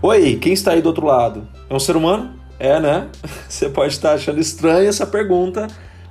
[0.00, 1.48] Oi, quem está aí do outro lado?
[1.68, 2.30] É um ser humano?
[2.56, 3.08] É, né?
[3.48, 5.66] Você pode estar achando estranha essa pergunta,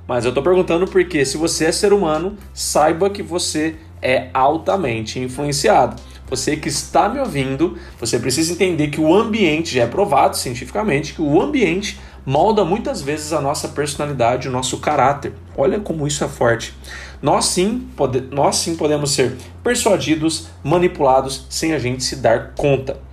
[0.06, 5.18] mas eu estou perguntando porque se você é ser humano, saiba que você é altamente
[5.18, 5.96] influenciado.
[6.28, 11.14] Você que está me ouvindo, você precisa entender que o ambiente, já é provado cientificamente,
[11.14, 15.32] que o ambiente molda muitas vezes a nossa personalidade, o nosso caráter.
[15.56, 16.74] Olha como isso é forte.
[17.22, 19.34] Nós sim, pode, nós sim podemos ser
[19.64, 23.07] persuadidos, manipulados sem a gente se dar conta.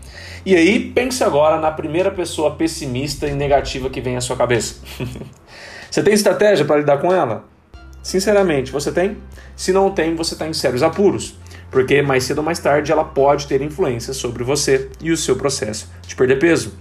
[0.46, 4.76] E aí, pense agora na primeira pessoa pessimista e negativa que vem à sua cabeça.
[5.90, 7.46] você tem estratégia para lidar com ela?
[8.04, 9.18] Sinceramente, você tem?
[9.56, 11.36] Se não tem, você está em sérios apuros.
[11.72, 15.36] Porque mais cedo ou mais tarde ela pode ter influência sobre você e o seu
[15.36, 16.78] processo de perder peso.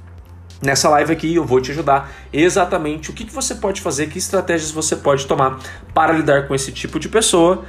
[0.63, 4.19] Nessa live aqui eu vou te ajudar exatamente o que, que você pode fazer, que
[4.19, 5.59] estratégias você pode tomar
[5.95, 7.65] para lidar com esse tipo de pessoa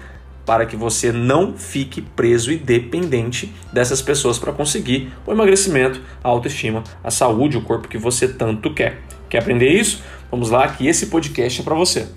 [0.46, 6.30] para que você não fique preso e dependente dessas pessoas para conseguir o emagrecimento, a
[6.30, 9.02] autoestima, a saúde, o corpo que você tanto quer.
[9.30, 10.04] Quer aprender isso?
[10.30, 12.08] Vamos lá que esse podcast é para você.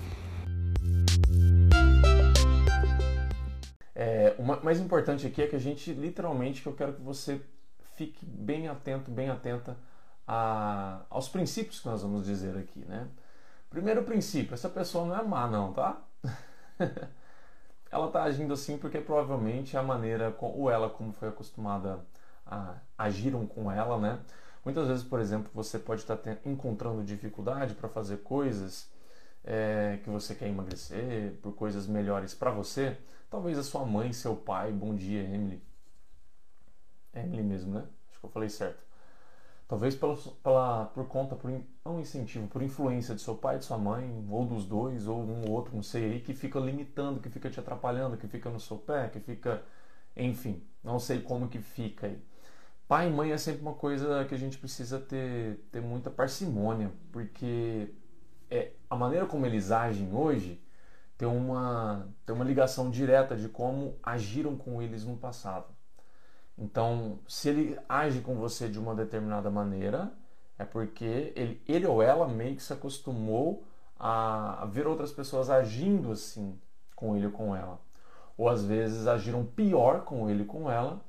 [3.95, 7.41] É, o mais importante aqui é que a gente literalmente que eu quero que você
[7.95, 9.75] fique bem atento, bem atenta
[10.25, 13.07] a, aos princípios que nós vamos dizer aqui, né?
[13.69, 16.01] Primeiro princípio, essa pessoa não é má não, tá?
[17.91, 21.99] ela está agindo assim porque provavelmente a maneira, ou ela como foi acostumada
[22.45, 24.19] a agiram com ela, né?
[24.63, 28.89] Muitas vezes, por exemplo, você pode estar tá encontrando dificuldade para fazer coisas
[29.43, 32.97] é, que você quer emagrecer, por coisas melhores para você.
[33.29, 35.61] Talvez a sua mãe, seu pai, bom dia, Emily.
[37.13, 37.85] Emily mesmo, né?
[38.09, 38.88] Acho que eu falei certo.
[39.69, 41.51] Talvez pela, pela, por conta, por
[41.85, 45.43] um incentivo, por influência de seu pai, de sua mãe, ou dos dois, ou um
[45.45, 48.59] ou outro, não sei aí, que fica limitando, que fica te atrapalhando, que fica no
[48.59, 49.63] seu pé, que fica.
[50.17, 52.19] Enfim, não sei como que fica aí.
[52.87, 56.91] Pai e mãe é sempre uma coisa que a gente precisa ter, ter muita parcimônia,
[57.11, 57.93] porque
[58.49, 60.59] é, a maneira como eles agem hoje
[61.17, 65.67] tem uma, tem uma ligação direta de como agiram com eles no passado.
[66.59, 70.11] Então, se ele age com você de uma determinada maneira,
[70.57, 73.63] é porque ele, ele ou ela meio que se acostumou
[73.97, 76.59] a ver outras pessoas agindo assim
[76.95, 77.79] com ele ou com ela.
[78.37, 81.01] Ou às vezes agiram pior com ele ou com ela.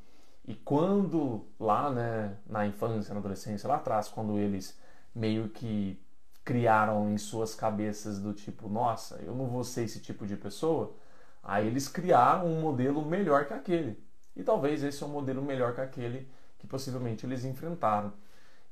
[0.47, 4.79] E quando lá, né, na infância, na adolescência, lá atrás, quando eles
[5.15, 6.01] meio que
[6.45, 10.95] criaram em suas cabeças do tipo, nossa, eu não vou ser esse tipo de pessoa,
[11.43, 14.10] aí eles criaram um modelo melhor que aquele.
[14.37, 18.13] E talvez esse é um modelo melhor que aquele que possivelmente eles enfrentaram.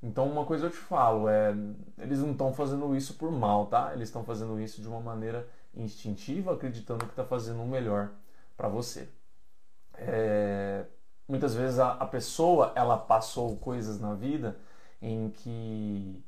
[0.02, 1.52] Então, uma coisa eu te falo, é,
[1.98, 3.92] eles não estão fazendo isso por mal, tá?
[3.92, 8.10] Eles estão fazendo isso de uma maneira instintiva, acreditando que está fazendo o melhor
[8.56, 9.08] para você.
[9.94, 10.84] É,
[11.26, 14.56] muitas vezes a, a, pessoa ela passou coisas na vida
[15.02, 16.22] em que,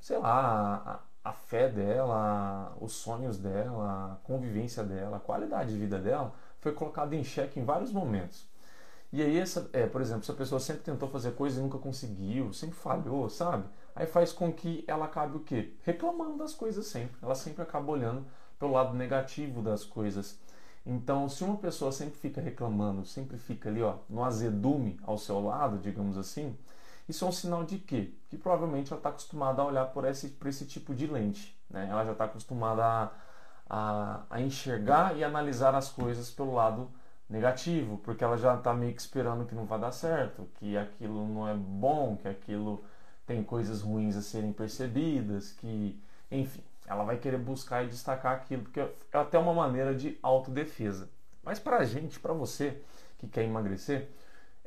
[0.00, 5.78] sei lá, a, a fé dela, os sonhos dela, a convivência dela, a qualidade de
[5.78, 8.47] vida dela foi colocada em xeque em vários momentos.
[9.12, 11.78] E aí, essa, é, por exemplo, se a pessoa sempre tentou fazer coisa e nunca
[11.78, 13.64] conseguiu, sempre falhou, sabe?
[13.96, 15.72] Aí faz com que ela acabe o quê?
[15.82, 17.16] Reclamando das coisas sempre.
[17.22, 18.26] Ela sempre acaba olhando
[18.58, 20.38] pelo lado negativo das coisas.
[20.84, 25.40] Então, se uma pessoa sempre fica reclamando, sempre fica ali, ó, no azedume ao seu
[25.40, 26.56] lado, digamos assim,
[27.08, 28.12] isso é um sinal de quê?
[28.28, 31.58] Que provavelmente ela está acostumada a olhar por esse, por esse tipo de lente.
[31.70, 31.88] Né?
[31.90, 33.10] Ela já está acostumada a,
[33.68, 37.07] a, a enxergar e analisar as coisas pelo lado negativo,
[38.02, 41.46] porque ela já está meio que esperando que não vai dar certo, que aquilo não
[41.46, 42.82] é bom, que aquilo
[43.26, 48.62] tem coisas ruins a serem percebidas, que, enfim, ela vai querer buscar e destacar aquilo,
[48.62, 51.10] porque é até uma maneira de autodefesa.
[51.42, 52.80] Mas para a gente, para você
[53.18, 54.08] que quer emagrecer,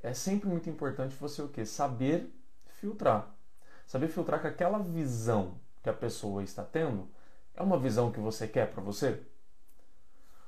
[0.03, 1.65] é sempre muito importante você o quê?
[1.65, 2.31] Saber
[2.79, 3.27] filtrar.
[3.87, 7.09] Saber filtrar que aquela visão que a pessoa está tendo
[7.55, 9.19] é uma visão que você quer para você.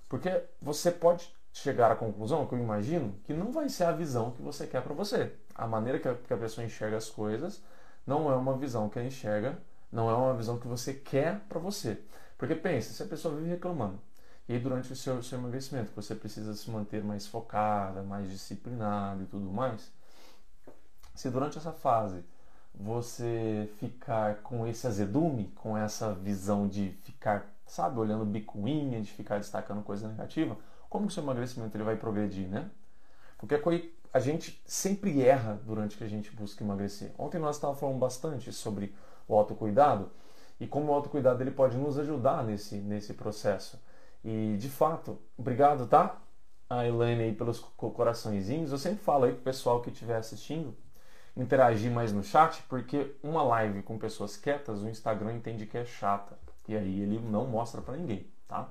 [0.07, 4.31] Porque você pode chegar à conclusão, que eu imagino, que não vai ser a visão
[4.31, 5.31] que você quer para você.
[5.53, 7.61] A maneira que a, que a pessoa enxerga as coisas
[8.05, 9.57] não é uma visão que ela enxerga,
[9.91, 11.99] não é uma visão que você quer para você.
[12.37, 13.99] Porque pensa, se a pessoa vive reclamando,
[14.49, 19.23] e aí durante o seu, seu emagrecimento você precisa se manter mais focada, mais disciplinada
[19.23, 19.91] e tudo mais,
[21.13, 22.25] se durante essa fase
[22.73, 29.37] você ficar com esse azedume, com essa visão de ficar, sabe, olhando bicuinha, de ficar
[29.37, 30.57] destacando coisa negativa,
[30.93, 32.69] como o seu emagrecimento ele vai progredir, né?
[33.39, 33.59] Porque
[34.13, 37.11] a gente sempre erra durante que a gente busca emagrecer.
[37.17, 38.93] Ontem nós estávamos falando bastante sobre
[39.27, 40.11] o autocuidado
[40.59, 43.81] e como o autocuidado ele pode nos ajudar nesse, nesse processo.
[44.23, 46.21] E de fato, obrigado, tá?
[46.69, 48.71] A Elaine aí pelos coraçõezinhos.
[48.71, 50.77] Eu sempre falo aí pro pessoal que estiver assistindo
[51.35, 55.85] interagir mais no chat, porque uma live com pessoas quietas, o Instagram entende que é
[55.85, 56.37] chata.
[56.67, 58.69] E aí ele não mostra para ninguém, tá?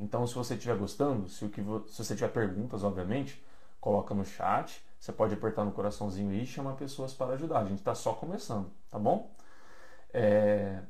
[0.00, 3.42] Então, se você estiver gostando, se, o que se você tiver perguntas, obviamente,
[3.80, 4.84] coloca no chat.
[4.98, 7.60] Você pode apertar no coraçãozinho e chamar pessoas para ajudar.
[7.60, 9.30] A gente está só começando, tá bom?
[10.12, 10.80] É...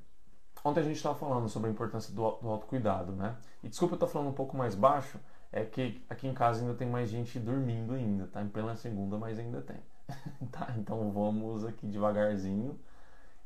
[0.64, 3.36] Ontem a gente estava falando sobre a importância do, do autocuidado, né?
[3.62, 5.18] E desculpa eu estar falando um pouco mais baixo,
[5.52, 8.42] é que aqui em casa ainda tem mais gente dormindo ainda, tá?
[8.42, 9.76] Em plena segunda, mas ainda tem.
[10.50, 10.74] tá?
[10.76, 12.78] Então vamos aqui devagarzinho.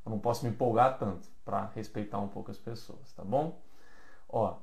[0.04, 3.60] Eu não posso me empolgar tanto para respeitar um pouco as pessoas, tá bom?
[4.28, 4.56] Ó,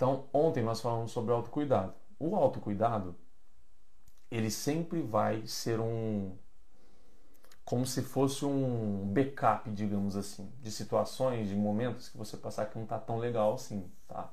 [0.00, 1.92] então ontem nós falamos sobre autocuidado.
[2.18, 3.14] O autocuidado,
[4.30, 6.32] ele sempre vai ser um
[7.66, 12.78] como se fosse um backup, digamos assim, de situações, de momentos que você passar que
[12.78, 14.30] não tá tão legal assim, tá?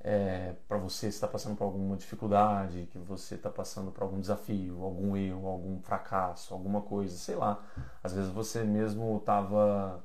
[0.00, 4.82] É, para você está passando por alguma dificuldade, que você está passando por algum desafio,
[4.82, 7.62] algum erro, algum fracasso, alguma coisa, sei lá.
[8.02, 10.02] Às vezes você mesmo estava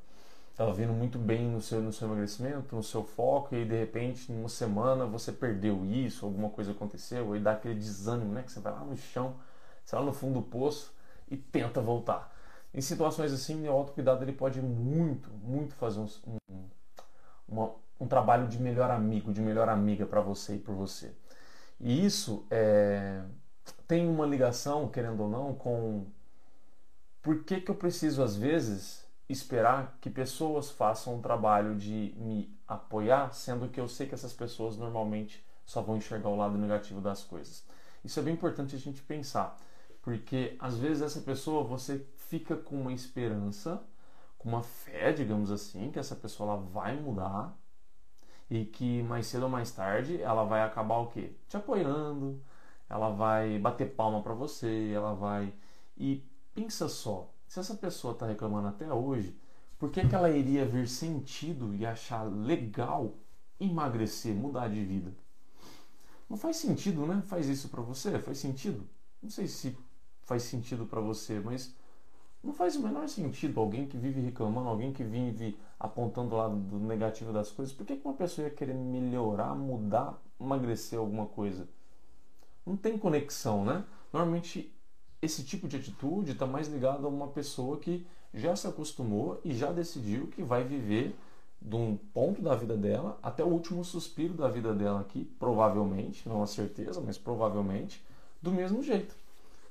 [0.55, 4.31] tava vindo muito bem no seu, no seu emagrecimento, no seu foco, e de repente,
[4.31, 8.43] em uma semana, você perdeu isso, alguma coisa aconteceu, aí dá aquele desânimo, né?
[8.43, 9.35] Que você vai lá no chão,
[9.83, 10.93] você vai lá no fundo do poço
[11.29, 12.31] e tenta voltar.
[12.73, 16.69] Em situações assim, o autocuidado ele pode muito, muito fazer um, um,
[17.47, 21.13] uma, um trabalho de melhor amigo, de melhor amiga para você e por você.
[21.79, 23.23] E isso é,
[23.87, 26.05] tem uma ligação, querendo ou não, com
[27.21, 29.00] por que, que eu preciso, às vezes,
[29.31, 34.33] esperar que pessoas façam um trabalho de me apoiar, sendo que eu sei que essas
[34.33, 37.65] pessoas normalmente só vão enxergar o lado negativo das coisas.
[38.03, 39.57] Isso é bem importante a gente pensar,
[40.01, 43.81] porque às vezes essa pessoa você fica com uma esperança,
[44.37, 47.55] com uma fé, digamos assim, que essa pessoa ela vai mudar
[48.49, 51.31] e que mais cedo ou mais tarde ela vai acabar o quê?
[51.47, 52.41] Te apoiando,
[52.89, 55.53] ela vai bater palma para você, ela vai
[55.95, 59.35] e pensa só, se essa pessoa está reclamando até hoje,
[59.77, 63.13] por que, que ela iria ver sentido e achar legal
[63.59, 65.13] emagrecer, mudar de vida?
[66.29, 67.21] Não faz sentido, né?
[67.25, 68.17] Faz isso para você?
[68.19, 68.87] Faz sentido?
[69.21, 69.77] Não sei se
[70.21, 71.75] faz sentido para você, mas
[72.41, 76.55] não faz o menor sentido alguém que vive reclamando, alguém que vive apontando o lado
[76.55, 77.75] do negativo das coisas.
[77.75, 81.67] Por que uma pessoa ia querer melhorar, mudar, emagrecer alguma coisa?
[82.65, 83.83] Não tem conexão, né?
[84.13, 84.73] Normalmente
[85.21, 89.53] esse tipo de atitude está mais ligado a uma pessoa que já se acostumou e
[89.53, 91.15] já decidiu que vai viver
[91.61, 96.27] de um ponto da vida dela até o último suspiro da vida dela aqui, provavelmente,
[96.27, 98.03] não a certeza, mas provavelmente,
[98.41, 99.15] do mesmo jeito.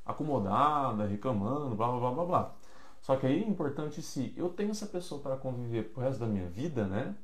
[0.07, 2.55] Acomodada, reclamando, blá blá blá blá.
[3.01, 6.27] Só que aí é importante se eu tenho essa pessoa para conviver pro resto da
[6.27, 7.15] minha vida, né?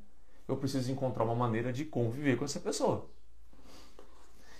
[0.47, 3.05] Eu preciso encontrar uma maneira de conviver com essa pessoa.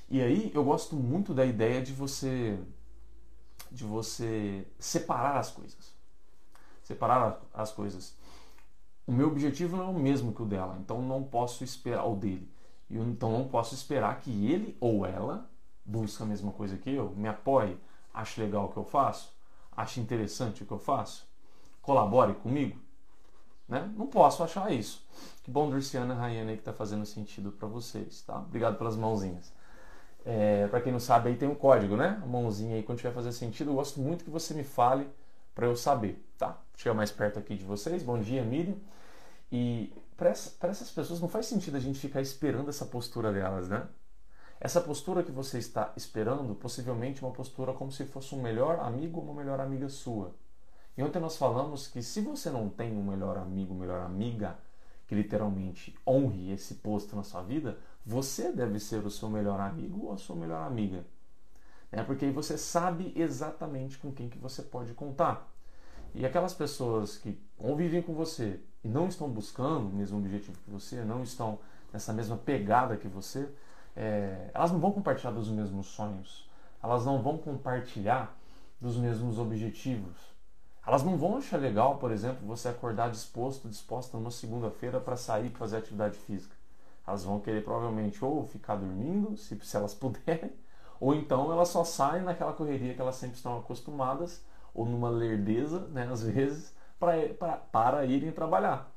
[0.09, 2.57] E aí eu gosto muito da ideia de você
[3.77, 5.95] de você separar as coisas.
[6.83, 8.15] Separar as coisas.
[9.05, 12.15] O meu objetivo não é o mesmo que o dela, então não posso esperar o
[12.15, 12.51] dele.
[12.89, 15.49] Então não posso esperar que ele ou ela
[15.85, 17.77] busque a mesma coisa que eu, me apoie,
[18.13, 19.37] ache legal o que eu faço
[19.77, 21.27] acha interessante o que eu faço?
[21.83, 22.79] Colabore comigo?
[23.69, 23.93] Né?
[23.95, 25.05] Não posso achar isso.
[25.43, 28.23] Que bom, Durciana e Rayane, que está fazendo sentido para vocês.
[28.23, 28.39] Tá?
[28.39, 29.53] Obrigado pelas mãozinhas.
[30.29, 32.19] É, para quem não sabe, aí tem um código, né?
[32.21, 35.07] A mãozinha aí, quando tiver fazer sentido, eu gosto muito que você me fale
[35.55, 36.59] para eu saber, tá?
[36.75, 38.03] Chega mais perto aqui de vocês.
[38.03, 38.75] Bom dia, Miriam.
[39.49, 43.69] E para essa, essas pessoas não faz sentido a gente ficar esperando essa postura delas,
[43.69, 43.87] né?
[44.59, 49.19] Essa postura que você está esperando, possivelmente uma postura como se fosse um melhor amigo
[49.21, 50.35] ou uma melhor amiga sua.
[50.97, 54.57] E ontem nós falamos que se você não tem um melhor amigo, melhor amiga,
[55.07, 60.05] que literalmente honre esse posto na sua vida, você deve ser o seu melhor amigo
[60.05, 61.05] ou a sua melhor amiga.
[61.91, 65.45] É porque aí você sabe exatamente com quem que você pode contar.
[66.15, 70.71] E aquelas pessoas que convivem com você e não estão buscando o mesmo objetivo que
[70.71, 71.59] você, não estão
[71.91, 73.49] nessa mesma pegada que você,
[73.93, 76.49] é, elas não vão compartilhar dos mesmos sonhos,
[76.81, 78.33] elas não vão compartilhar
[78.79, 80.15] dos mesmos objetivos.
[80.85, 85.49] Elas não vão achar legal, por exemplo, você acordar disposto, disposta numa segunda-feira para sair
[85.49, 86.56] fazer atividade física.
[87.07, 90.51] Elas vão querer provavelmente ou ficar dormindo, se, se elas puderem,
[90.99, 95.87] ou então elas só saem naquela correria que elas sempre estão acostumadas, ou numa lerdeza,
[95.87, 98.91] né, às vezes, pra, pra, para irem trabalhar.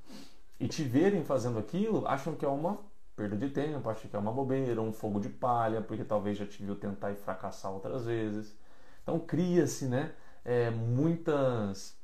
[0.59, 2.79] E te verem fazendo aquilo, acham que é uma
[3.17, 6.47] perda de tempo, acha que é uma bobeira, um fogo de palha, porque talvez já
[6.47, 8.57] te viu tentar e fracassar outras vezes.
[9.03, 10.15] Então cria-se né,
[10.45, 11.97] é, muitas,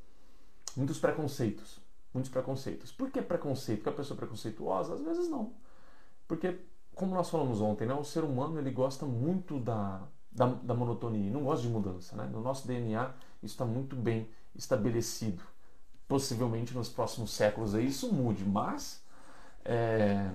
[0.76, 1.80] muitos preconceitos.
[2.12, 2.92] Muitos preconceitos.
[2.92, 3.78] Por que preconceito?
[3.78, 4.94] Porque a pessoa é preconceituosa?
[4.94, 5.52] Às vezes não.
[6.26, 6.59] Porque,
[6.95, 11.30] como nós falamos ontem, né, o ser humano ele gosta muito da, da, da monotonia,
[11.30, 12.16] não gosta de mudança.
[12.16, 12.28] Né?
[12.33, 13.11] No nosso DNA
[13.42, 15.42] isso está muito bem estabelecido.
[16.09, 19.04] Possivelmente nos próximos séculos aí isso mude, mas
[19.64, 20.30] é,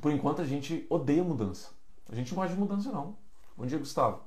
[0.00, 1.70] por enquanto a gente odeia mudança.
[2.10, 3.16] A gente não gosta de mudança não.
[3.56, 4.22] Bom dia, Gustavo.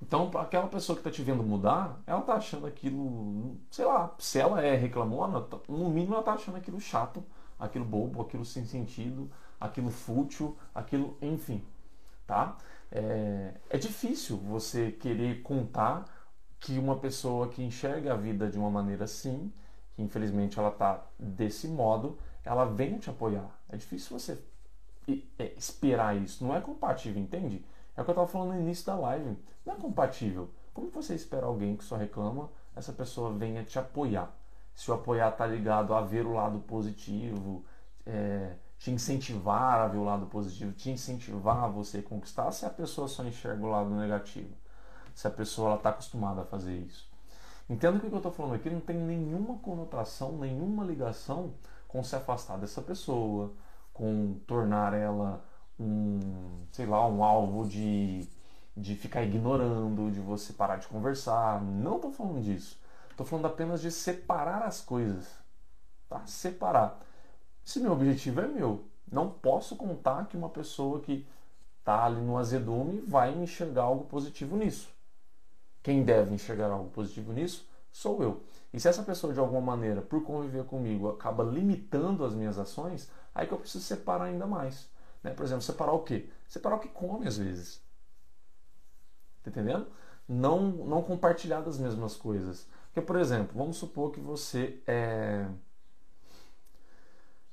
[0.00, 4.38] Então, aquela pessoa que está te vendo mudar, ela está achando aquilo, sei lá, se
[4.38, 7.22] ela é reclamona, tá, no mínimo ela está achando aquilo chato,
[7.58, 11.62] aquilo bobo, aquilo sem sentido, aquilo fútil, aquilo, enfim,
[12.26, 12.56] tá?
[12.90, 16.04] É, é difícil você querer contar
[16.58, 19.52] que uma pessoa que enxerga a vida de uma maneira assim,
[19.94, 23.50] que infelizmente ela está desse modo, ela venha te apoiar.
[23.68, 24.42] É difícil você
[25.38, 26.44] é, esperar isso.
[26.44, 27.64] Não é compatível, entende?
[27.96, 29.36] É o que eu estava falando no início da live.
[29.64, 30.50] Não é compatível.
[30.72, 34.34] Como você espera alguém que só reclama, essa pessoa venha te apoiar?
[34.74, 37.64] Se o apoiar está ligado a ver o lado positivo,
[38.06, 42.70] é, te incentivar a ver o lado positivo, te incentivar a você conquistar, se a
[42.70, 44.54] pessoa só enxerga o lado negativo,
[45.14, 47.06] se a pessoa está acostumada a fazer isso.
[47.68, 51.52] Entenda que o que eu estou falando aqui não tem nenhuma conotação, nenhuma ligação
[51.86, 53.52] com se afastar dessa pessoa,
[53.92, 55.44] com tornar ela
[55.78, 58.26] um, sei lá, um alvo de,
[58.74, 61.62] de ficar ignorando, de você parar de conversar.
[61.62, 62.80] Não estou falando disso.
[63.10, 65.28] Estou falando apenas de separar as coisas.
[66.08, 66.22] Tá?
[66.26, 66.98] Separar.
[67.70, 71.24] Se meu objetivo é meu, não posso contar que uma pessoa que
[71.78, 74.92] está ali no azedume vai enxergar algo positivo nisso.
[75.80, 78.42] Quem deve enxergar algo positivo nisso sou eu.
[78.72, 83.08] E se essa pessoa, de alguma maneira, por conviver comigo, acaba limitando as minhas ações,
[83.32, 84.90] aí que eu preciso separar ainda mais.
[85.22, 85.32] Né?
[85.32, 86.28] Por exemplo, separar o quê?
[86.48, 87.80] Separar o que come às vezes.
[89.44, 89.86] Tá entendendo?
[90.28, 92.66] Não, não compartilhar das mesmas coisas.
[92.86, 95.46] Porque, por exemplo, vamos supor que você é,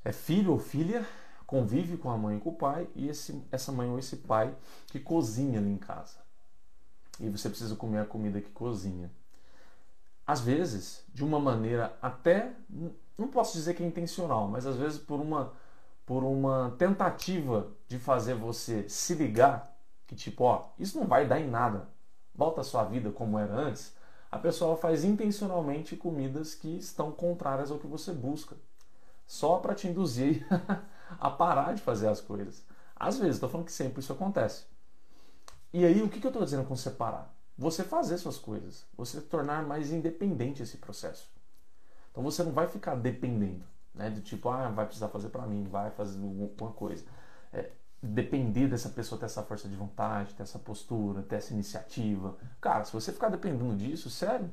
[0.07, 1.05] é filho ou filha,
[1.45, 4.55] convive com a mãe e com o pai, e esse, essa mãe ou esse pai
[4.87, 6.19] que cozinha ali em casa.
[7.19, 9.11] E você precisa comer a comida que cozinha.
[10.25, 12.53] Às vezes, de uma maneira até,
[13.17, 15.51] não posso dizer que é intencional, mas às vezes por uma
[16.05, 21.37] por uma tentativa de fazer você se ligar que tipo, ó, isso não vai dar
[21.37, 21.89] em nada.
[22.33, 23.93] Volta a sua vida como era antes.
[24.31, 28.55] A pessoa faz intencionalmente comidas que estão contrárias ao que você busca,
[29.27, 30.48] só para te induzir
[31.19, 32.65] a parar de fazer as coisas.
[32.96, 34.65] Às vezes, estou falando que sempre isso acontece.
[35.72, 37.31] E aí, o que, que eu estou dizendo com separar?
[37.55, 41.29] Você fazer suas coisas, você tornar mais independente esse processo.
[42.10, 43.63] Então você não vai ficar dependendo
[43.98, 44.10] né?
[44.10, 47.03] Do tipo, ah, vai precisar fazer para mim, vai fazer alguma coisa.
[47.51, 52.38] É, depender dessa pessoa ter essa força de vontade, ter essa postura, ter essa iniciativa.
[52.62, 54.51] Cara, se você ficar dependendo disso, sério,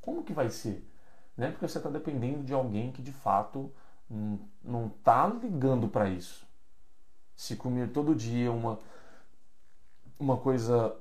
[0.00, 0.86] como que vai ser?
[1.36, 1.50] Né?
[1.50, 3.72] Porque você está dependendo de alguém que de fato
[4.62, 6.46] não está ligando para isso.
[7.34, 8.78] Se comer todo dia uma,
[10.18, 10.94] uma coisa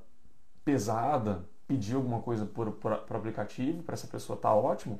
[0.63, 4.99] pesada, pedir alguma coisa por, por, por aplicativo, para essa pessoa tá ótimo,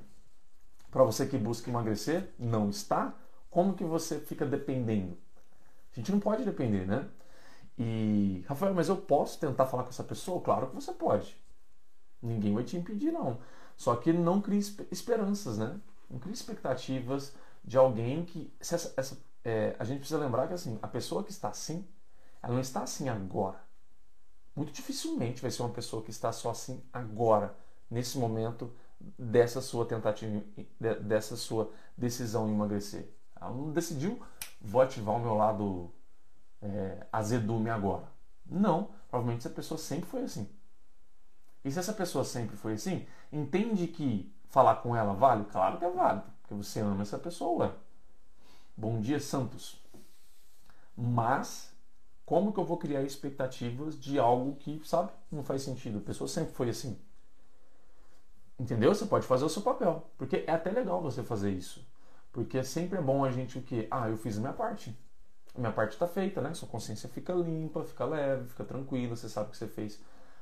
[0.89, 3.13] para você que busca emagrecer, não está,
[3.49, 5.17] como que você fica dependendo?
[5.91, 7.07] A gente não pode depender, né?
[7.77, 10.41] E, Rafael, mas eu posso tentar falar com essa pessoa?
[10.41, 11.35] Claro que você pode.
[12.21, 13.39] Ninguém vai te impedir, não.
[13.75, 14.59] Só que não crie
[14.91, 15.79] esperanças, né?
[16.09, 18.53] Não crie expectativas de alguém que.
[18.59, 21.87] Essa, essa, é, a gente precisa lembrar que assim, a pessoa que está assim,
[22.41, 23.59] ela não está assim agora.
[24.55, 27.55] Muito dificilmente vai ser uma pessoa que está só assim agora,
[27.89, 28.73] nesse momento,
[29.17, 30.43] dessa sua tentativa,
[31.01, 33.09] dessa sua decisão em emagrecer.
[33.39, 34.21] Ela não decidiu,
[34.59, 35.91] vou ativar o meu lado
[36.61, 38.11] é, azedume agora.
[38.45, 40.49] Não, provavelmente essa pessoa sempre foi assim.
[41.63, 45.45] E se essa pessoa sempre foi assim, entende que falar com ela vale?
[45.45, 47.77] Claro que é válido, porque você ama essa pessoa.
[48.75, 49.81] Bom dia, Santos.
[50.95, 51.73] Mas,
[52.25, 55.99] como que eu vou criar expectativas de algo que, sabe, não faz sentido?
[55.99, 56.99] A pessoa sempre foi assim.
[58.59, 58.93] Entendeu?
[58.93, 60.05] Você pode fazer o seu papel.
[60.17, 61.87] Porque é até legal você fazer isso.
[62.33, 63.87] Porque sempre é bom a gente o quê?
[63.89, 64.97] Ah, eu fiz a minha parte.
[65.55, 66.53] A minha parte está feita, né?
[66.53, 69.15] Sua consciência fica limpa, fica leve, fica tranquila.
[69.15, 70.01] Você sabe que você fez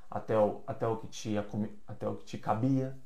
[0.09, 1.35] até o, até o, que, te,
[1.87, 2.97] até o que te cabia.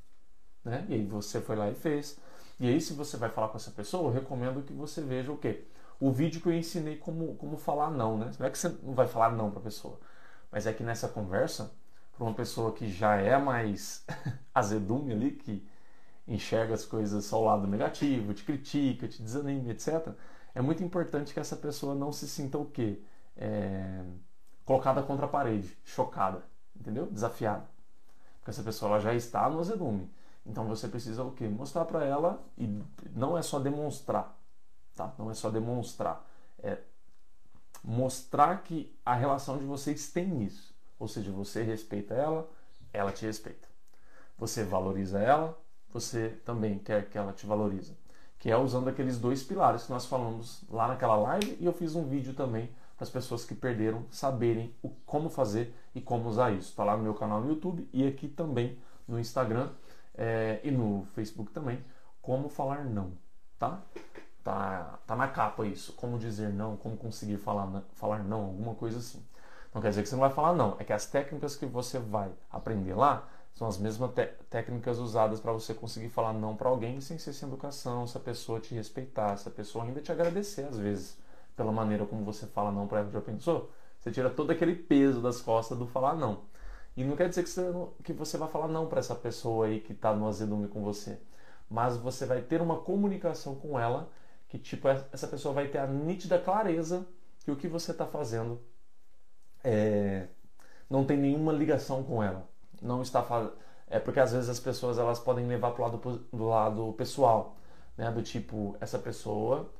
[0.64, 0.86] Né?
[0.88, 2.18] E aí você foi lá e fez.
[2.64, 5.38] E aí, se você vai falar com essa pessoa, eu recomendo que você veja o
[5.38, 5.66] quê?
[6.00, 8.32] O vídeo que eu ensinei como, como falar não, né?
[8.40, 10.00] Não é que você não vai falar não para a pessoa,
[10.50, 11.74] mas é que nessa conversa
[12.14, 14.06] para uma pessoa que já é mais
[14.56, 15.68] azedume ali, que
[16.26, 20.14] enxerga as coisas só o lado negativo, te critica, te desanima, etc.
[20.56, 23.04] É muito importante que essa pessoa não se sinta o quê?
[23.36, 24.06] É...
[24.64, 26.42] colocada contra a parede, chocada,
[26.74, 27.08] entendeu?
[27.08, 27.70] Desafiada.
[28.38, 30.10] Porque essa pessoa ela já está no azedume.
[30.46, 31.48] Então você precisa o quê?
[31.48, 32.68] Mostrar para ela e
[33.16, 34.38] não é só demonstrar,
[34.96, 35.14] tá?
[35.18, 36.26] Não é só demonstrar,
[36.60, 36.80] é
[37.84, 40.74] mostrar que a relação de vocês tem isso.
[41.00, 42.50] Ou seja, você respeita ela,
[42.94, 43.68] ela te respeita.
[44.38, 45.58] Você valoriza ela,
[45.90, 47.98] você também quer que ela te valorize.
[48.40, 51.96] Que é usando aqueles dois pilares que nós falamos lá naquela live e eu fiz
[51.96, 56.52] um vídeo também para as pessoas que perderam saberem o, como fazer e como usar
[56.52, 56.70] isso.
[56.70, 59.70] Está lá no meu canal no YouTube e aqui também no Instagram
[60.16, 61.84] é, e no Facebook também.
[62.22, 63.14] Como falar não,
[63.60, 63.82] tá?
[64.44, 65.94] Tá, tá na capa isso.
[65.94, 69.26] Como dizer não, como conseguir falar, falar não, alguma coisa assim.
[69.74, 71.98] Não quer dizer que você não vai falar não, é que as técnicas que você
[71.98, 74.12] vai aprender lá são as mesmas
[74.50, 78.20] técnicas usadas para você conseguir falar não para alguém sem ser sem educação, se a
[78.20, 81.18] pessoa te respeitar, se a pessoa ainda te agradecer às vezes
[81.56, 83.12] pela maneira como você fala não para ela.
[83.12, 83.72] Já pensou?
[84.00, 86.42] Você tira todo aquele peso das costas do falar não.
[86.96, 87.74] E não quer dizer que você,
[88.04, 91.20] que você vai falar não para essa pessoa aí que está no azedume com você.
[91.70, 94.10] Mas você vai ter uma comunicação com ela
[94.48, 97.08] que, tipo, essa pessoa vai ter a nítida clareza
[97.44, 98.62] que o que você está fazendo
[99.64, 100.28] é,
[100.90, 102.48] não tem nenhuma ligação com ela.
[102.82, 103.26] Não está
[103.88, 107.58] É porque às vezes as pessoas elas podem levar para o lado, do lado pessoal.
[107.98, 108.12] Né?
[108.12, 109.72] Do tipo, essa pessoa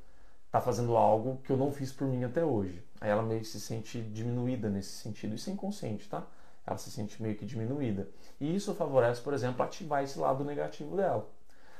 [0.46, 2.84] está fazendo algo que eu não fiz por mim até hoje.
[3.00, 5.34] Aí ela meio que se sente diminuída nesse sentido.
[5.34, 6.26] Isso é inconsciente, tá?
[6.66, 8.08] Ela se sente meio que diminuída.
[8.40, 11.28] E isso favorece, por exemplo, ativar esse lado negativo dela.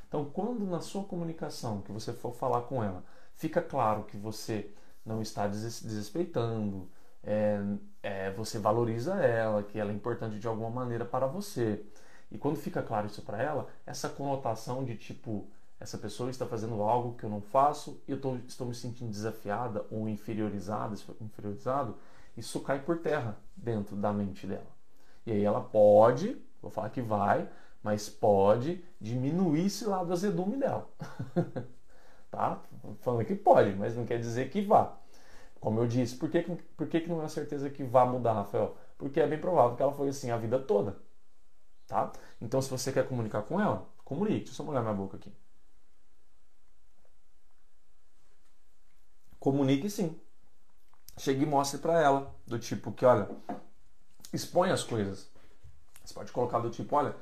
[0.08, 3.02] Então, quando na sua comunicação, que você for falar com ela,
[3.34, 4.70] fica claro que você
[5.04, 6.88] não está desrespeitando,
[7.22, 7.58] é,
[8.02, 11.84] é, você valoriza ela, que ela é importante de alguma maneira para você.
[12.30, 15.48] E quando fica claro isso para ela, essa conotação de tipo,
[15.80, 19.10] essa pessoa está fazendo algo que eu não faço e eu tô, estou me sentindo
[19.10, 21.96] desafiada ou inferiorizada, inferiorizado,
[22.36, 24.73] isso cai por terra dentro da mente dela.
[25.26, 27.48] E aí ela pode, vou falar que vai,
[27.82, 30.88] mas pode diminuir esse lado azedume dela.
[32.30, 32.62] tá?
[33.00, 34.96] Falando que pode, mas não quer dizer que vá.
[35.60, 36.42] Como eu disse, por que,
[36.76, 38.76] por que, que não é certeza que vá mudar, Rafael?
[38.98, 40.96] Porque é bem provável que ela foi assim a vida toda.
[41.86, 42.12] Tá?
[42.40, 44.44] Então, se você quer comunicar com ela, comunique.
[44.46, 45.32] Deixa eu só molhar minha boca aqui.
[49.38, 50.18] Comunique sim.
[51.18, 53.28] Chegue e mostre para ela, do tipo que, olha,
[54.34, 55.28] expõe as coisas.
[56.04, 57.14] Você pode colocar do tipo, olha,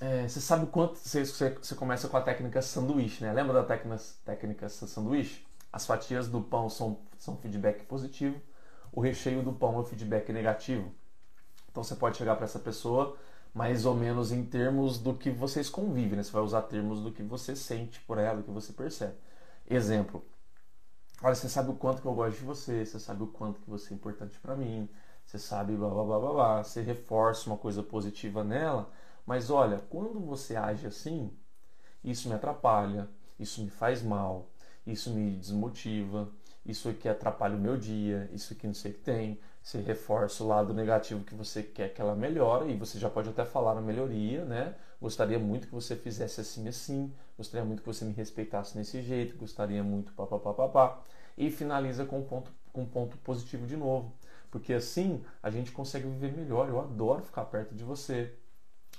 [0.00, 3.32] é, você sabe o quanto você, você, começa com a técnica sanduíche, né?
[3.32, 5.46] Lembra da técnica, técnica sanduíche?
[5.72, 8.40] As fatias do pão são, são feedback positivo,
[8.90, 10.92] o recheio do pão é feedback negativo.
[11.70, 13.16] Então você pode chegar para essa pessoa
[13.54, 16.22] mais ou menos em termos do que vocês convivem, né?
[16.22, 19.14] Você vai usar termos do que você sente por ela, do que você percebe.
[19.68, 20.24] Exemplo.
[21.22, 23.70] Olha, você sabe o quanto que eu gosto de você, você sabe o quanto que
[23.70, 24.88] você é importante para mim,
[25.32, 28.90] você sabe blá blá blá blá blá, você reforça uma coisa positiva nela,
[29.24, 31.30] mas olha, quando você age assim,
[32.04, 33.08] isso me atrapalha,
[33.40, 34.50] isso me faz mal,
[34.86, 36.28] isso me desmotiva,
[36.66, 39.40] isso aqui atrapalha o meu dia, isso aqui não sei o que tem.
[39.62, 43.30] Você reforça o lado negativo que você quer que ela melhore e você já pode
[43.30, 44.74] até falar na melhoria, né?
[45.00, 49.38] Gostaria muito que você fizesse assim assim, gostaria muito que você me respeitasse nesse jeito,
[49.38, 51.00] gostaria muito papapá.
[51.38, 54.12] E finaliza com um ponto, com um ponto positivo de novo.
[54.52, 56.68] Porque assim a gente consegue viver melhor.
[56.68, 58.32] Eu adoro ficar perto de você,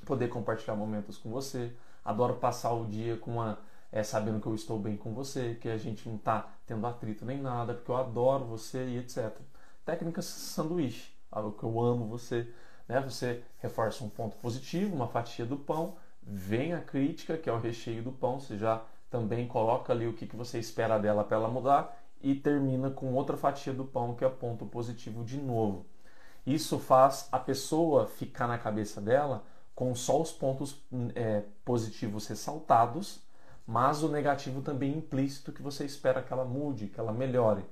[0.03, 1.71] poder compartilhar momentos com você,
[2.03, 3.59] adoro passar o dia com uma
[3.91, 7.23] é, sabendo que eu estou bem com você, que a gente não está tendo atrito
[7.23, 9.31] nem nada, porque eu adoro você e etc.
[9.85, 12.51] Técnicas sanduíche, algo que eu amo você.
[12.87, 12.99] Né?
[13.01, 17.59] Você reforça um ponto positivo, uma fatia do pão, vem a crítica, que é o
[17.59, 21.37] recheio do pão, você já também coloca ali o que, que você espera dela para
[21.37, 25.85] ela mudar e termina com outra fatia do pão, que é ponto positivo de novo.
[26.45, 29.43] Isso faz a pessoa ficar na cabeça dela
[29.75, 30.81] com só os pontos
[31.15, 33.21] é, positivos ressaltados
[33.65, 37.65] mas o negativo também implícito que você espera que ela mude, que ela melhore,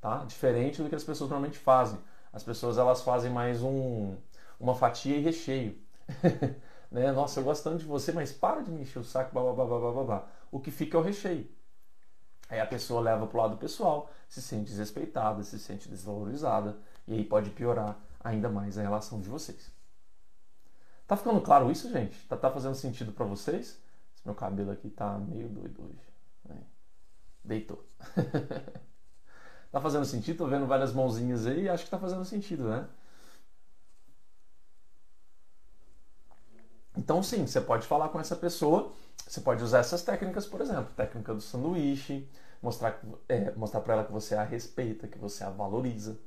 [0.00, 0.24] tá?
[0.24, 1.98] Diferente do que as pessoas normalmente fazem.
[2.32, 4.14] As pessoas elas fazem mais um,
[4.60, 5.78] uma fatia e recheio.
[6.92, 7.10] né?
[7.12, 10.04] Nossa, eu gosto tanto de você, mas para de me encher o saco, blá, blá,
[10.04, 10.26] blá.
[10.50, 11.48] O que fica é o recheio.
[12.48, 17.14] Aí a pessoa leva para o lado pessoal, se sente desrespeitada, se sente desvalorizada, e
[17.14, 19.70] aí pode piorar ainda mais a relação de vocês.
[21.06, 22.26] Tá ficando claro isso, gente?
[22.26, 23.78] Tá, tá fazendo sentido para vocês?
[24.24, 26.08] Meu cabelo aqui tá meio doido hoje.
[26.44, 26.62] Né?
[27.44, 27.82] Deitou.
[29.72, 30.38] tá fazendo sentido?
[30.38, 32.88] Tô vendo várias mãozinhas aí acho que tá fazendo sentido, né?
[36.96, 38.92] Então, sim, você pode falar com essa pessoa,
[39.26, 42.28] você pode usar essas técnicas, por exemplo, técnica do sanduíche,
[42.62, 46.18] mostrar, é, mostrar para ela que você a respeita, que você a valoriza,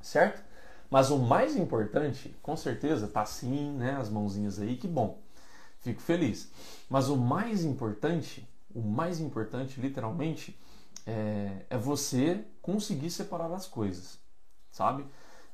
[0.00, 0.42] certo?
[0.90, 3.96] Mas o mais importante, com certeza, tá sim, né?
[3.96, 5.18] As mãozinhas aí, que bom.
[5.80, 6.50] Fico feliz.
[6.88, 10.58] Mas o mais importante, o mais importante, literalmente,
[11.06, 14.18] é, é você conseguir separar as coisas,
[14.70, 15.06] sabe?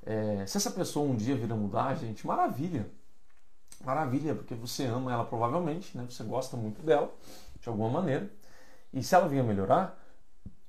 [0.05, 2.89] É, se essa pessoa um dia vir a mudar, gente, maravilha.
[3.85, 6.05] Maravilha, porque você ama ela provavelmente, né?
[6.09, 7.13] Você gosta muito dela,
[7.61, 8.31] de alguma maneira.
[8.93, 9.99] E se ela vinha melhorar,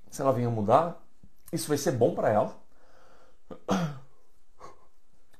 [0.09, 1.01] se ela vinha mudar,
[1.51, 2.55] isso vai ser bom para ela.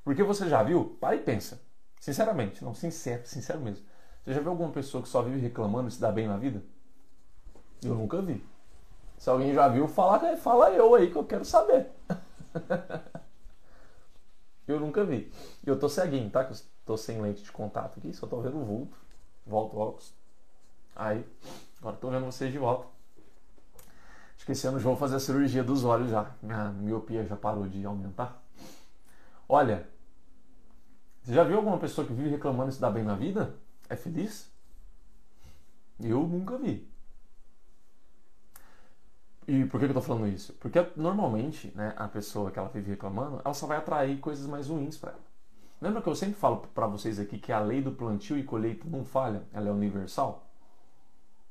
[0.04, 0.96] Porque você já viu?
[1.00, 1.60] Para e pensa.
[2.00, 3.84] Sinceramente, não, sincero, sincero mesmo.
[4.24, 6.62] Você já viu alguma pessoa que só vive reclamando e se dá bem na vida?
[7.82, 8.44] Eu nunca vi.
[9.16, 11.86] Se alguém já viu, fala, fala eu aí que eu quero saber.
[14.66, 15.32] eu nunca vi.
[15.64, 16.44] E eu tô ceguinho, tá?
[16.84, 18.96] Tô sem lente de contato aqui, só tô vendo o vulto.
[19.46, 20.14] Volto o óculos.
[20.94, 21.24] Aí,
[21.78, 22.86] agora tô vendo vocês de volta.
[24.44, 26.34] Que esse ano já vou fazer a cirurgia dos olhos já.
[26.42, 28.42] Minha miopia já parou de aumentar.
[29.48, 29.88] Olha,
[31.22, 33.54] você já viu alguma pessoa que vive reclamando se dá bem na vida?
[33.88, 34.50] É feliz?
[36.00, 36.90] Eu nunca vi.
[39.46, 40.52] E por que eu tô falando isso?
[40.54, 44.68] Porque normalmente, né, a pessoa que ela vive reclamando, ela só vai atrair coisas mais
[44.68, 45.31] ruins para ela.
[45.82, 48.88] Lembra que eu sempre falo para vocês aqui que a lei do plantio e colheita
[48.88, 49.42] não falha?
[49.52, 50.46] Ela é universal?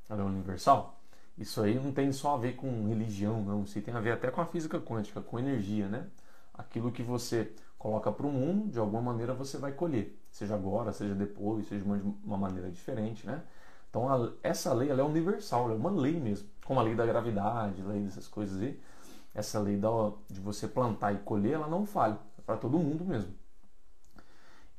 [0.09, 1.01] Ela é universal?
[1.37, 3.63] Isso aí não tem só a ver com religião, não.
[3.63, 6.07] Isso tem a ver até com a física quântica, com energia, né?
[6.53, 10.17] Aquilo que você coloca para o mundo, de alguma maneira você vai colher.
[10.31, 13.43] Seja agora, seja depois, seja de uma maneira diferente, né?
[13.89, 16.95] Então a, essa lei ela é universal, ela é uma lei mesmo, como a lei
[16.95, 18.79] da gravidade, a lei dessas coisas aí.
[19.35, 19.89] Essa lei da,
[20.29, 23.40] de você plantar e colher, ela não falha, é para todo mundo mesmo.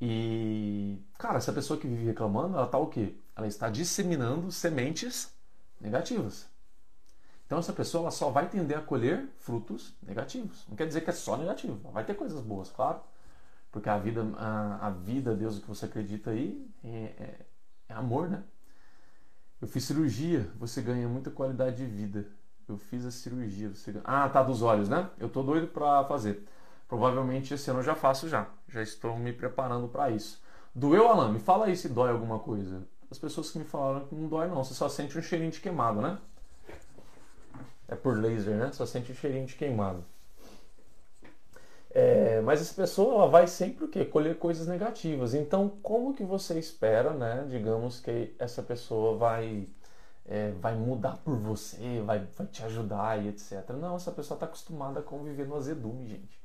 [0.04, 3.14] E, cara, essa pessoa que vive reclamando, ela está o quê?
[3.36, 5.32] Ela está disseminando sementes
[5.80, 6.48] negativas.
[7.46, 10.66] Então essa pessoa ela só vai tender a colher frutos negativos.
[10.68, 11.78] Não quer dizer que é só negativo.
[11.92, 12.98] Vai ter coisas boas, claro.
[13.70, 17.46] Porque a vida, a, a vida, Deus, o que você acredita aí, é, é,
[17.90, 18.42] é amor, né?
[19.60, 22.26] Eu fiz cirurgia, você ganha muita qualidade de vida.
[22.66, 24.04] Eu fiz a cirurgia, você ganha...
[24.04, 25.08] Ah, tá dos olhos, né?
[25.16, 26.44] Eu tô doido para fazer.
[26.92, 28.46] Provavelmente esse ano eu já faço já.
[28.68, 30.42] Já estou me preparando para isso.
[30.74, 31.32] Doeu, Alan?
[31.32, 32.86] Me fala aí se dói alguma coisa.
[33.10, 35.58] As pessoas que me falaram que não dói não, você só sente um cheirinho de
[35.58, 36.18] queimado, né?
[37.88, 38.70] É por laser, né?
[38.74, 40.04] Só sente um cheirinho de queimado.
[41.92, 44.04] É, mas essa pessoa ela vai sempre o quê?
[44.04, 45.32] colher coisas negativas.
[45.32, 47.46] Então, como que você espera, né?
[47.48, 49.66] Digamos que essa pessoa vai
[50.26, 53.70] é, vai mudar por você, vai, vai te ajudar e etc.
[53.70, 56.41] Não, essa pessoa está acostumada a conviver no azedume, gente.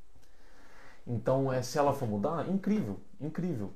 [1.08, 3.72] Então, é, se ela for mudar, incrível, incrível.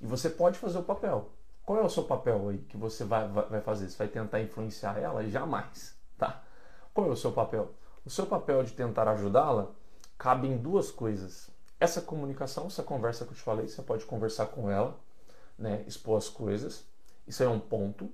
[0.00, 1.30] E você pode fazer o papel.
[1.64, 3.90] Qual é o seu papel aí que você vai, vai, vai fazer?
[3.90, 5.28] Você vai tentar influenciar ela?
[5.28, 6.44] Jamais, tá?
[6.94, 7.74] Qual é o seu papel?
[8.04, 9.72] O seu papel de tentar ajudá-la
[10.16, 11.50] cabe em duas coisas.
[11.80, 14.96] Essa comunicação, essa conversa que eu te falei, você pode conversar com ela,
[15.58, 16.86] né, expor as coisas.
[17.26, 18.08] Isso é um ponto.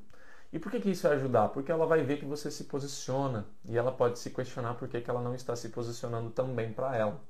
[0.50, 1.50] E por que, que isso vai ajudar?
[1.50, 5.00] Porque ela vai ver que você se posiciona e ela pode se questionar por que,
[5.00, 7.20] que ela não está se posicionando também para ela.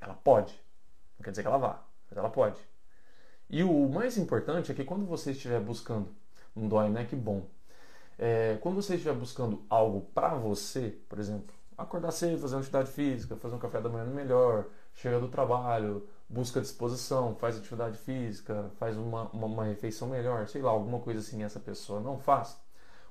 [0.00, 0.63] Ela pode.
[1.18, 2.60] Não quer dizer que ela vá, mas ela pode.
[3.48, 6.08] E o mais importante é que quando você estiver buscando,
[6.54, 7.04] não dói, né?
[7.04, 7.46] Que bom.
[8.18, 12.90] É, quando você estiver buscando algo para você, por exemplo, acordar cedo, fazer uma atividade
[12.90, 18.70] física, fazer um café da manhã melhor, chega do trabalho, busca disposição, faz atividade física,
[18.78, 22.58] faz uma, uma, uma, refeição melhor, sei lá, alguma coisa assim essa pessoa não faz.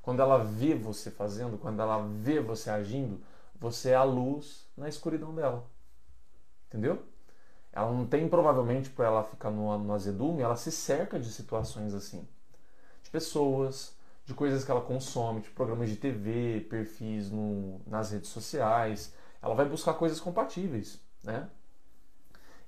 [0.01, 3.21] Quando ela vê você fazendo, quando ela vê você agindo,
[3.55, 5.65] você é a luz na escuridão dela.
[6.67, 7.01] Entendeu?
[7.73, 11.93] Ela não tem provavelmente para ela ficar no, no azedume, ela se cerca de situações
[11.93, 12.27] assim.
[13.01, 18.29] De pessoas, de coisas que ela consome, de programas de TV, perfis no, nas redes
[18.29, 19.13] sociais.
[19.41, 21.49] Ela vai buscar coisas compatíveis, né?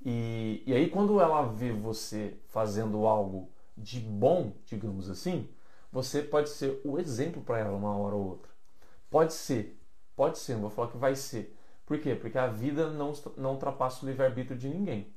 [0.04, 5.50] E, e aí quando ela vê você fazendo algo de bom, digamos assim,
[5.92, 8.52] você pode ser o exemplo para ela uma hora ou outra.
[9.10, 9.80] Pode ser,
[10.16, 11.56] pode ser, não vou falar que vai ser.
[11.86, 12.16] Por quê?
[12.16, 15.14] Porque a vida não, não ultrapassa o livre-arbítrio de ninguém.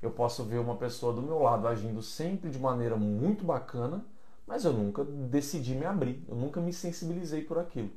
[0.00, 4.04] Eu posso ver uma pessoa do meu lado agindo sempre de maneira muito bacana,
[4.46, 7.90] mas eu nunca decidi me abrir, eu nunca me sensibilizei por aquilo.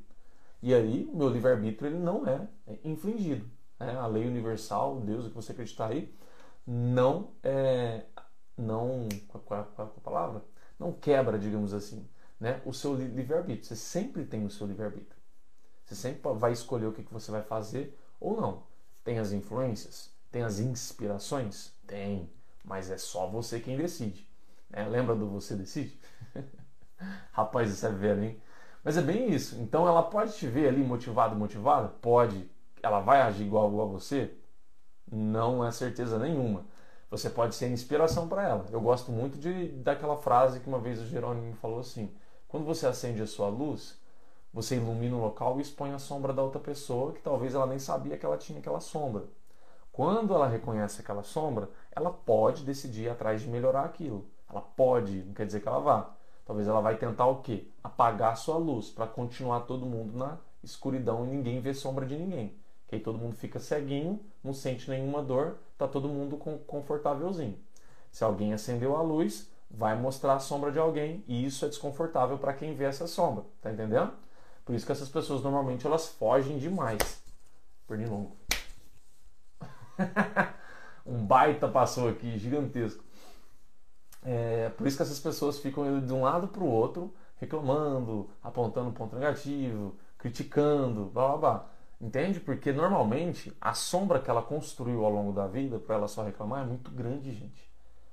[0.61, 2.47] E aí, o meu livre-arbítrio ele não é,
[2.83, 3.45] infligido.
[3.79, 3.95] Né?
[3.97, 6.13] A lei universal, Deus, o que você acreditar aí,
[6.67, 8.05] não é.
[8.57, 9.07] Não.
[9.27, 10.43] Qual é a palavra?
[10.77, 12.07] Não quebra, digamos assim,
[12.39, 12.61] né?
[12.65, 13.65] o seu livre-arbítrio.
[13.65, 15.17] Você sempre tem o seu livre-arbítrio.
[15.85, 18.63] Você sempre vai escolher o que você vai fazer ou não.
[19.03, 20.11] Tem as influências?
[20.31, 21.71] Tem as inspirações?
[21.87, 22.29] Tem.
[22.63, 24.27] Mas é só você quem decide.
[24.69, 24.87] Né?
[24.87, 25.99] Lembra do você decide?
[27.31, 28.41] Rapaz, isso é velho, hein?
[28.83, 29.59] Mas é bem isso.
[29.61, 31.87] Então ela pode te ver ali motivado, motivada?
[31.87, 32.49] Pode.
[32.81, 34.33] Ela vai agir igual, a você?
[35.11, 36.65] Não é certeza nenhuma.
[37.09, 38.65] Você pode ser inspiração para ela.
[38.71, 42.13] Eu gosto muito de daquela frase que uma vez o Jerônimo falou assim:
[42.47, 43.99] quando você acende a sua luz,
[44.53, 47.79] você ilumina o local e expõe a sombra da outra pessoa que talvez ela nem
[47.79, 49.25] sabia que ela tinha aquela sombra.
[49.91, 54.25] Quando ela reconhece aquela sombra, ela pode decidir ir atrás de melhorar aquilo.
[54.49, 56.11] Ela pode, não quer dizer que ela vá.
[56.45, 57.67] Talvez ela vai tentar o quê?
[57.83, 62.55] Apagar sua luz para continuar todo mundo na escuridão e ninguém vê sombra de ninguém.
[62.87, 67.59] Que aí todo mundo fica ceguinho, não sente nenhuma dor, tá todo mundo confortávelzinho.
[68.11, 72.39] Se alguém acendeu a luz, vai mostrar a sombra de alguém e isso é desconfortável
[72.39, 74.11] para quem vê essa sombra, tá entendendo?
[74.69, 76.99] Por isso que essas pessoas normalmente elas fogem demais.
[77.87, 78.37] Pernilongo.
[81.03, 83.03] um baita passou aqui, gigantesco.
[84.21, 88.91] É, por isso que essas pessoas ficam de um lado para o outro, reclamando, apontando
[88.91, 91.69] ponto negativo, criticando, blá blá blá.
[91.99, 92.39] Entende?
[92.39, 96.61] Porque normalmente a sombra que ela construiu ao longo da vida para ela só reclamar
[96.61, 97.67] é muito grande, gente.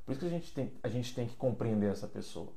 [0.07, 2.49] Por isso que a gente tem, a gente tem que compreender essa pessoa.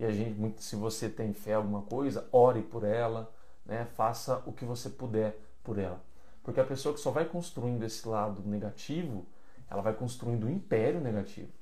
[0.00, 3.30] E a gente, se você tem fé alguma coisa, ore por ela,
[3.66, 3.84] né?
[3.84, 6.02] faça o que você puder por ela.
[6.42, 9.26] Porque a pessoa que só vai construindo esse lado negativo,
[9.68, 11.52] ela vai construindo um império negativo.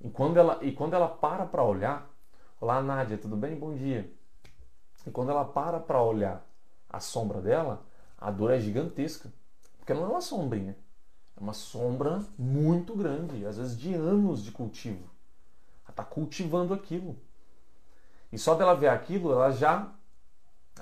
[0.00, 2.08] E quando ela, e quando ela para para olhar,
[2.60, 3.58] olá Nádia, tudo bem?
[3.58, 4.08] Bom dia.
[5.04, 6.46] E quando ela para para olhar
[6.88, 7.84] a sombra dela,
[8.16, 9.32] a dor é gigantesca.
[9.76, 10.76] Porque não é uma sombrinha.
[11.36, 15.10] É uma sombra muito grande, às vezes de anos de cultivo.
[15.82, 17.25] Ela está cultivando aquilo.
[18.36, 19.90] E só dela ver aquilo, ela já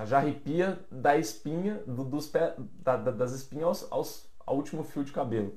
[0.05, 5.05] já arrepia da espinha, do, dos pé, da, das espinhas aos, aos, ao último fio
[5.05, 5.57] de cabelo.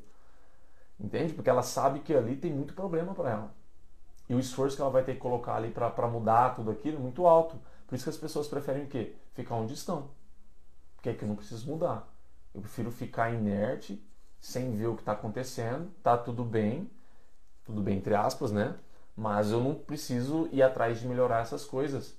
[0.99, 1.33] Entende?
[1.33, 3.55] Porque ela sabe que ali tem muito problema para ela.
[4.29, 6.99] E o esforço que ela vai ter que colocar ali para mudar tudo aquilo é
[6.99, 7.59] muito alto.
[7.87, 9.15] Por isso que as pessoas preferem o quê?
[9.33, 10.11] Ficar onde estão.
[10.97, 12.07] Porque é que eu não preciso mudar.
[12.53, 14.07] Eu prefiro ficar inerte,
[14.39, 16.91] sem ver o que está acontecendo, tá tudo bem,
[17.65, 18.75] tudo bem entre aspas, né?
[19.17, 22.15] Mas eu não preciso ir atrás de melhorar essas coisas.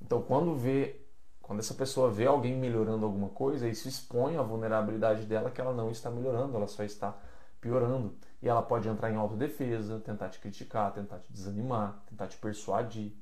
[0.00, 1.00] Então, quando vê
[1.44, 5.74] quando essa pessoa vê alguém melhorando alguma coisa, isso expõe a vulnerabilidade dela que ela
[5.74, 7.14] não está melhorando, ela só está
[7.60, 8.16] piorando.
[8.40, 13.14] E ela pode entrar em autodefesa, tentar te criticar, tentar te desanimar, tentar te persuadir.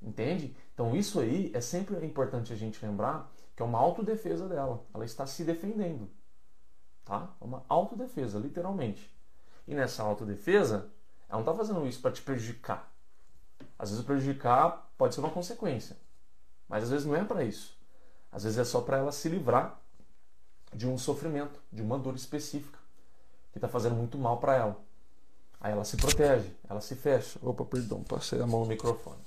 [0.00, 0.56] Entende?
[0.72, 4.82] Então isso aí é sempre importante a gente lembrar que é uma autodefesa dela.
[4.94, 6.10] Ela está se defendendo.
[7.04, 7.34] Tá?
[7.38, 9.14] É uma autodefesa, literalmente.
[9.68, 10.90] E nessa autodefesa,
[11.32, 12.92] ela não está fazendo isso para te prejudicar.
[13.78, 15.96] Às vezes prejudicar pode ser uma consequência.
[16.68, 17.74] Mas às vezes não é para isso.
[18.30, 19.80] Às vezes é só para ela se livrar
[20.74, 22.78] de um sofrimento, de uma dor específica
[23.50, 24.76] que está fazendo muito mal para ela.
[25.58, 27.38] Aí ela se protege, ela se fecha.
[27.42, 29.20] Opa, perdão, passei a mão no microfone.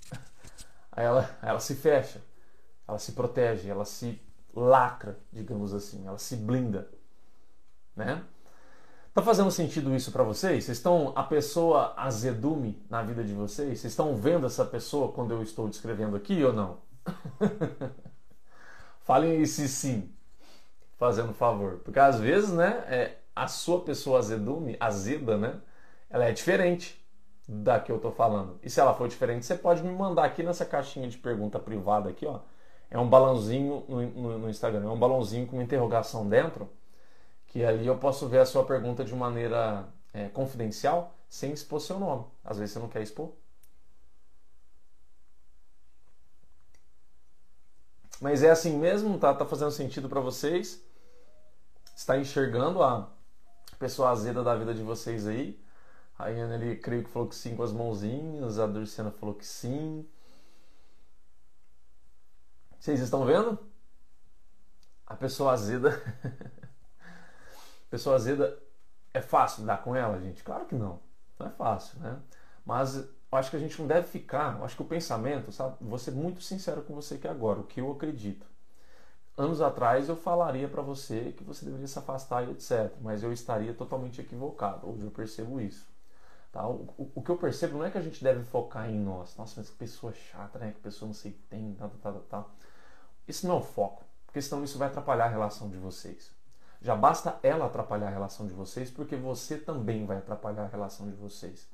[0.92, 2.22] Aí ela, ela se fecha,
[2.88, 4.22] ela se protege, ela se
[4.54, 6.88] lacra, digamos assim, ela se blinda,
[7.96, 8.24] né?
[9.16, 10.66] Tá fazendo sentido isso para vocês?
[10.66, 13.80] Vocês estão a pessoa azedume na vida de vocês?
[13.80, 16.80] Vocês estão vendo essa pessoa quando eu estou descrevendo aqui ou não?
[19.00, 20.14] Falem esse sim,
[20.98, 21.80] fazendo favor.
[21.86, 25.62] Porque às vezes, né, é, a sua pessoa azedume, azeda, né,
[26.10, 27.02] ela é diferente
[27.48, 28.60] da que eu tô falando.
[28.62, 32.10] E se ela for diferente, você pode me mandar aqui nessa caixinha de pergunta privada
[32.10, 32.42] aqui, ó.
[32.92, 36.70] É um balãozinho no, no, no Instagram, é um balãozinho com uma interrogação dentro,
[37.56, 41.98] que ali eu posso ver a sua pergunta de maneira é, confidencial, sem expor seu
[41.98, 42.26] nome.
[42.44, 43.32] Às vezes você não quer expor.
[48.20, 49.18] Mas é assim mesmo?
[49.18, 50.84] Tá, tá fazendo sentido para vocês?
[51.96, 53.10] Está enxergando a
[53.80, 55.58] pessoa azeda da vida de vocês aí?
[56.20, 59.46] A Iana, ele creio que falou que sim com as mãozinhas, a Durciana falou que
[59.46, 60.06] sim.
[62.78, 63.58] Vocês estão vendo?
[65.08, 65.98] A pessoa azeda.
[67.90, 68.58] pessoa azeda
[69.14, 70.44] é fácil lidar com ela, gente?
[70.44, 71.00] Claro que não.
[71.40, 72.20] Não é fácil, né?
[72.66, 75.76] Mas eu acho que a gente não deve ficar, eu acho que o pensamento, sabe,
[75.82, 78.46] vou ser muito sincero com você aqui agora, o que eu acredito.
[79.38, 83.34] Anos atrás eu falaria para você que você deveria se afastar e etc, mas eu
[83.34, 85.86] estaria totalmente equivocado, hoje eu percebo isso.
[86.54, 86.66] Tá?
[86.66, 89.36] O, o, o, que eu percebo não é que a gente deve focar em nós,
[89.36, 90.72] nossa, mas que pessoa chata, né?
[90.72, 92.52] Que pessoa não sei o que tem, tal, tal, tal, tal.
[93.28, 96.32] Isso não é o foco, porque senão isso vai atrapalhar a relação de vocês.
[96.86, 101.10] Já basta ela atrapalhar a relação de vocês, porque você também vai atrapalhar a relação
[101.10, 101.68] de vocês.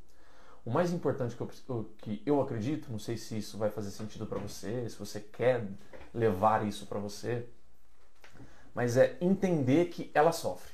[0.63, 4.25] O mais importante que eu, que eu acredito, não sei se isso vai fazer sentido
[4.25, 5.67] para você, se você quer
[6.13, 7.45] levar isso para você,
[8.73, 10.71] mas é entender que ela sofre.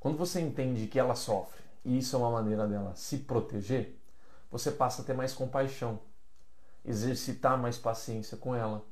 [0.00, 3.94] Quando você entende que ela sofre e isso é uma maneira dela se proteger,
[4.50, 6.00] você passa a ter mais compaixão,
[6.82, 8.82] exercitar mais paciência com ela.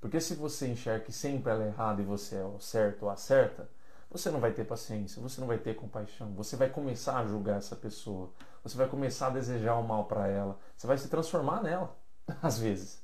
[0.00, 3.10] Porque se você enxerga que sempre ela é errada e você é o certo ou
[3.10, 3.68] a certa,
[4.10, 7.58] você não vai ter paciência, você não vai ter compaixão, você vai começar a julgar
[7.58, 8.32] essa pessoa,
[8.62, 11.96] você vai começar a desejar o mal para ela, você vai se transformar nela,
[12.42, 13.02] às vezes.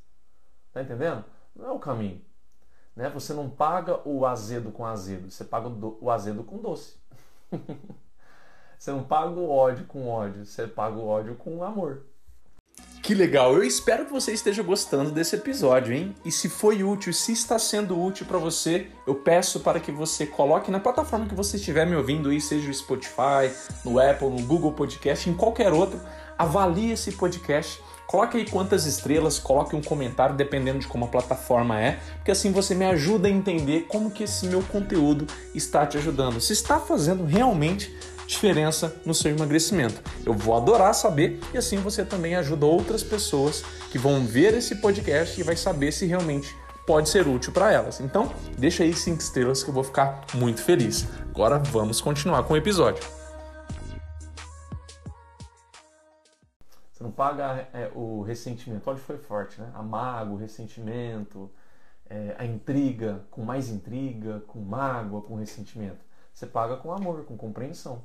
[0.72, 1.24] Tá entendendo?
[1.54, 2.24] Não é o caminho.
[2.96, 3.10] Né?
[3.10, 6.96] Você não paga o azedo com azedo, você paga o, azedo com doce.
[8.78, 12.04] você não paga o ódio com ódio, você paga o ódio com amor.
[13.04, 13.52] Que legal!
[13.52, 16.14] Eu espero que você esteja gostando desse episódio, hein?
[16.24, 20.24] E se foi útil, se está sendo útil para você, eu peço para que você
[20.24, 23.52] coloque na plataforma que você estiver me ouvindo aí, seja o Spotify,
[23.84, 26.00] no Apple, no Google Podcast, em qualquer outro,
[26.38, 27.78] avalie esse podcast.
[28.06, 32.52] Coloque aí quantas estrelas, coloque um comentário dependendo de como a plataforma é, porque assim
[32.52, 36.40] você me ajuda a entender como que esse meu conteúdo está te ajudando.
[36.40, 37.94] Se está fazendo realmente
[38.26, 40.02] diferença no seu emagrecimento.
[40.24, 44.76] Eu vou adorar saber e assim você também ajuda outras pessoas que vão ver esse
[44.76, 46.54] podcast e vai saber se realmente
[46.86, 48.00] pode ser útil para elas.
[48.00, 51.06] Então, deixa aí cinco estrelas que eu vou ficar muito feliz.
[51.30, 53.02] Agora vamos continuar com o episódio.
[56.92, 58.88] Você não paga é, o ressentimento.
[58.88, 59.70] Onde foi forte, né?
[59.74, 61.50] A mágoa, o ressentimento,
[62.08, 66.04] é, a intriga, com mais intriga, com mágoa, com ressentimento.
[66.32, 68.02] Você paga com amor, com compreensão.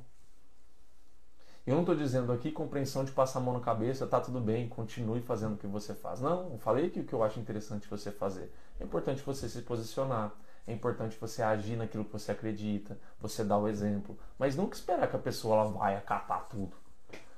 [1.70, 4.68] Eu não estou dizendo aqui compreensão de passar a mão na cabeça, tá tudo bem,
[4.68, 6.20] continue fazendo o que você faz.
[6.20, 8.52] Não, eu falei que o que eu acho interessante você fazer.
[8.80, 10.34] É importante você se posicionar,
[10.66, 15.08] é importante você agir naquilo que você acredita, você dar o exemplo, mas nunca esperar
[15.08, 16.76] que a pessoa ela vai acatar tudo.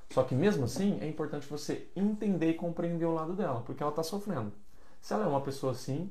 [0.09, 3.93] Só que mesmo assim, é importante você entender e compreender o lado dela, porque ela
[3.93, 4.51] está sofrendo.
[4.99, 6.11] Se ela é uma pessoa assim,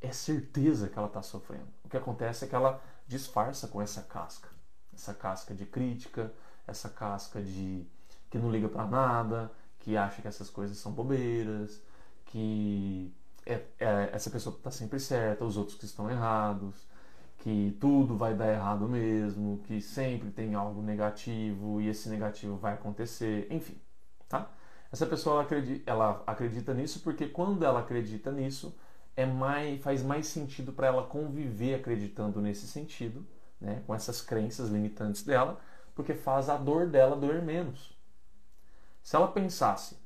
[0.00, 1.68] é certeza que ela está sofrendo.
[1.84, 4.48] O que acontece é que ela disfarça com essa casca,
[4.92, 6.32] essa casca de crítica,
[6.66, 7.86] essa casca de
[8.30, 11.80] que não liga para nada, que acha que essas coisas são bobeiras,
[12.26, 13.14] que
[13.46, 16.86] é, é, essa pessoa está sempre certa, os outros que estão errados,
[17.38, 22.74] que tudo vai dar errado mesmo, que sempre tem algo negativo e esse negativo vai
[22.74, 23.78] acontecer, enfim,
[24.28, 24.50] tá?
[24.90, 28.74] Essa pessoa ela acredita, ela acredita nisso porque quando ela acredita nisso,
[29.16, 33.26] é mais, faz mais sentido para ela conviver acreditando nesse sentido,
[33.60, 35.60] né, com essas crenças limitantes dela,
[35.94, 37.96] porque faz a dor dela doer menos.
[39.02, 39.96] Se ela pensasse,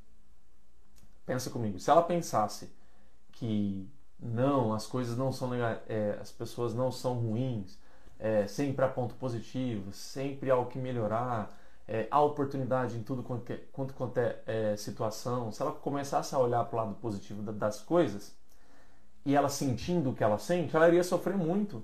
[1.24, 2.72] pensa comigo, se ela pensasse
[3.32, 7.78] que não, as coisas não são é, as pessoas não são ruins,
[8.18, 13.22] é, sempre há ponto positivo, sempre há o que melhorar, é, há oportunidade em tudo
[13.22, 15.52] quanto, quanto, quanto é, é, situação.
[15.52, 18.36] Se ela começasse a olhar para o lado positivo das coisas
[19.24, 21.82] e ela sentindo o que ela sente, ela iria sofrer muito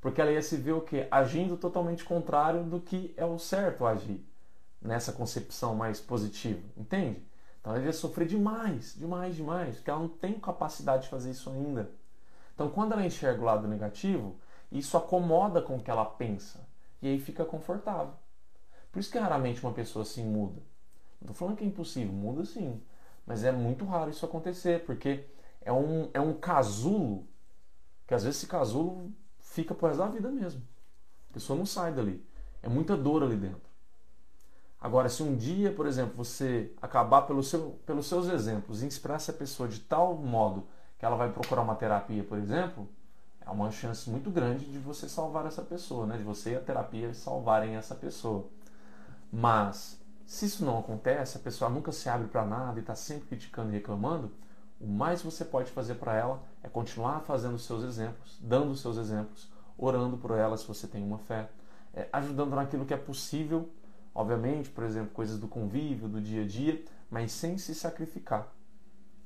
[0.00, 1.06] porque ela ia se ver o quê?
[1.10, 4.24] Agindo totalmente contrário do que é o certo agir,
[4.80, 7.22] nessa concepção mais positiva, entende?
[7.60, 11.50] Então ela ia sofrer demais, demais, demais, porque ela não tem capacidade de fazer isso
[11.50, 11.90] ainda.
[12.54, 14.36] Então quando ela enxerga o lado negativo,
[14.72, 16.66] isso acomoda com o que ela pensa,
[17.02, 18.14] e aí fica confortável.
[18.90, 20.62] Por isso que raramente uma pessoa assim muda.
[21.20, 22.80] Não estou falando que é impossível, muda sim,
[23.26, 25.26] mas é muito raro isso acontecer, porque
[25.60, 27.26] é um, é um casulo,
[28.06, 29.12] que às vezes esse casulo
[29.60, 30.62] fica por resto da vida mesmo.
[31.30, 32.24] A pessoa não sai dali.
[32.62, 33.70] É muita dor ali dentro.
[34.80, 39.32] Agora, se um dia, por exemplo, você acabar pelo seu, pelos seus exemplos, inspirar essa
[39.32, 40.66] pessoa de tal modo
[40.98, 42.88] que ela vai procurar uma terapia, por exemplo,
[43.44, 46.16] é uma chance muito grande de você salvar essa pessoa, né?
[46.16, 48.46] de você e a terapia salvarem essa pessoa.
[49.30, 53.28] Mas, se isso não acontece, a pessoa nunca se abre para nada e está sempre
[53.28, 54.32] criticando e reclamando,
[54.80, 58.80] o mais você pode fazer para ela é continuar fazendo os seus exemplos, dando os
[58.80, 61.48] seus exemplos, orando por ela se você tem uma fé,
[61.94, 63.68] é, ajudando naquilo que é possível,
[64.14, 68.52] obviamente, por exemplo, coisas do convívio, do dia a dia, mas sem se sacrificar.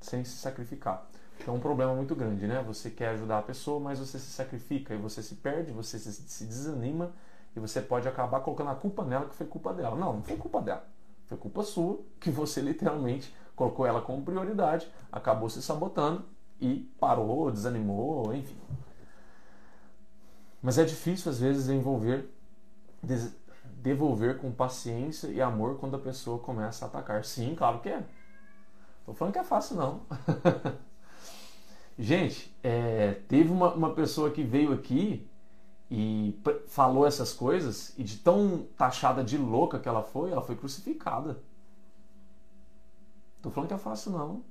[0.01, 1.07] Sem se sacrificar.
[1.39, 2.63] Então é um problema muito grande, né?
[2.67, 6.13] Você quer ajudar a pessoa, mas você se sacrifica e você se perde, você se,
[6.13, 7.13] se desanima
[7.57, 9.97] e você pode acabar colocando a culpa nela que foi culpa dela.
[9.97, 10.87] Não, não foi culpa dela.
[11.27, 16.25] Foi culpa sua que você literalmente colocou ela como prioridade, acabou se sabotando
[16.61, 18.57] e parou, desanimou, enfim.
[20.63, 22.29] Mas é difícil às vezes envolver,
[23.63, 27.25] devolver com paciência e amor quando a pessoa começa a atacar.
[27.25, 28.03] Sim, claro que é.
[29.05, 30.03] Tô falando que é fácil não.
[31.99, 35.29] Gente, é, teve uma, uma pessoa que veio aqui
[35.91, 36.37] e
[36.67, 41.41] falou essas coisas e de tão taxada de louca que ela foi, ela foi crucificada.
[43.43, 44.43] Tô falando que é fácil não.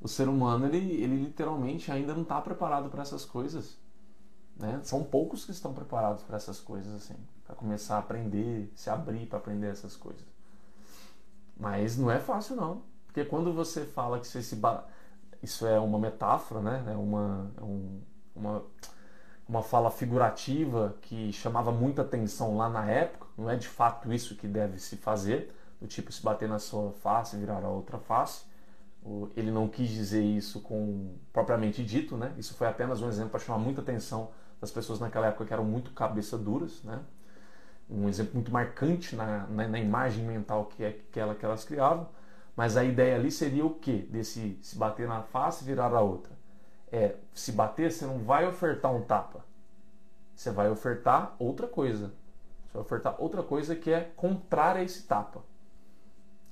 [0.00, 3.78] O ser humano, ele, ele literalmente ainda não está preparado para essas coisas.
[4.56, 4.80] Né?
[4.82, 9.26] São poucos que estão preparados para essas coisas, assim, para começar a aprender, se abrir
[9.26, 10.24] para aprender essas coisas.
[11.58, 14.86] Mas não é fácil não, porque quando você fala que você se ba...
[15.42, 16.84] isso é uma metáfora, né?
[16.92, 18.00] É uma, é um,
[18.34, 18.62] uma
[19.48, 23.26] uma fala figurativa que chamava muita atenção lá na época.
[23.38, 26.92] Não é de fato isso que deve se fazer, do tipo se bater na sua
[26.92, 28.44] face virar a outra face.
[29.36, 32.34] Ele não quis dizer isso com propriamente dito, né?
[32.36, 34.30] Isso foi apenas um exemplo para chamar muita atenção
[34.60, 37.00] das pessoas naquela época que eram muito cabeça duras, né?
[37.88, 41.64] um exemplo muito marcante na, na, na imagem mental que, é, que, ela, que elas
[41.64, 42.08] criavam,
[42.56, 44.06] mas a ideia ali seria o quê?
[44.10, 46.32] Desse se bater na face e virar a outra.
[46.90, 49.44] É, se bater, você não vai ofertar um tapa.
[50.34, 52.12] Você vai ofertar outra coisa.
[52.66, 55.44] Você vai ofertar outra coisa que é contrária a esse tapa.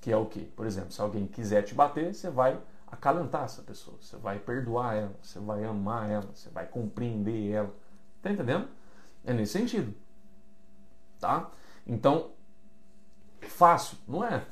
[0.05, 0.47] Que é o quê?
[0.55, 3.97] Por exemplo, se alguém quiser te bater, você vai acalentar essa pessoa.
[3.99, 5.15] Você vai perdoar ela.
[5.23, 6.29] Você vai amar ela.
[6.35, 7.75] Você vai compreender ela.
[8.21, 8.69] Tá entendendo?
[9.25, 9.95] É nesse sentido.
[11.19, 11.51] Tá?
[11.87, 12.33] Então,
[13.49, 14.47] fácil, não é?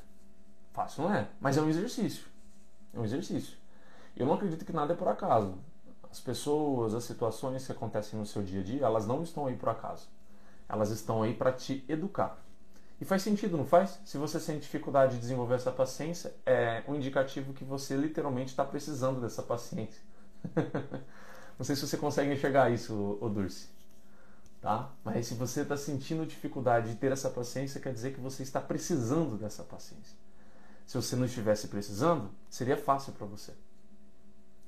[0.72, 2.24] Fácil não é, mas é um exercício.
[2.94, 3.58] É um exercício.
[4.16, 5.58] Eu não acredito que nada é por acaso.
[6.10, 9.56] As pessoas, as situações que acontecem no seu dia a dia, elas não estão aí
[9.56, 10.08] por acaso.
[10.66, 12.42] Elas estão aí para te educar.
[13.02, 13.98] E faz sentido, não faz?
[14.04, 18.64] Se você sente dificuldade de desenvolver essa paciência, é um indicativo que você literalmente está
[18.64, 20.00] precisando dessa paciência.
[21.58, 23.72] não sei se você consegue enxergar isso, Odurce
[24.62, 24.92] tá?
[25.04, 28.60] Mas se você está sentindo dificuldade de ter essa paciência, quer dizer que você está
[28.60, 30.16] precisando dessa paciência.
[30.86, 33.52] Se você não estivesse precisando, seria fácil para você.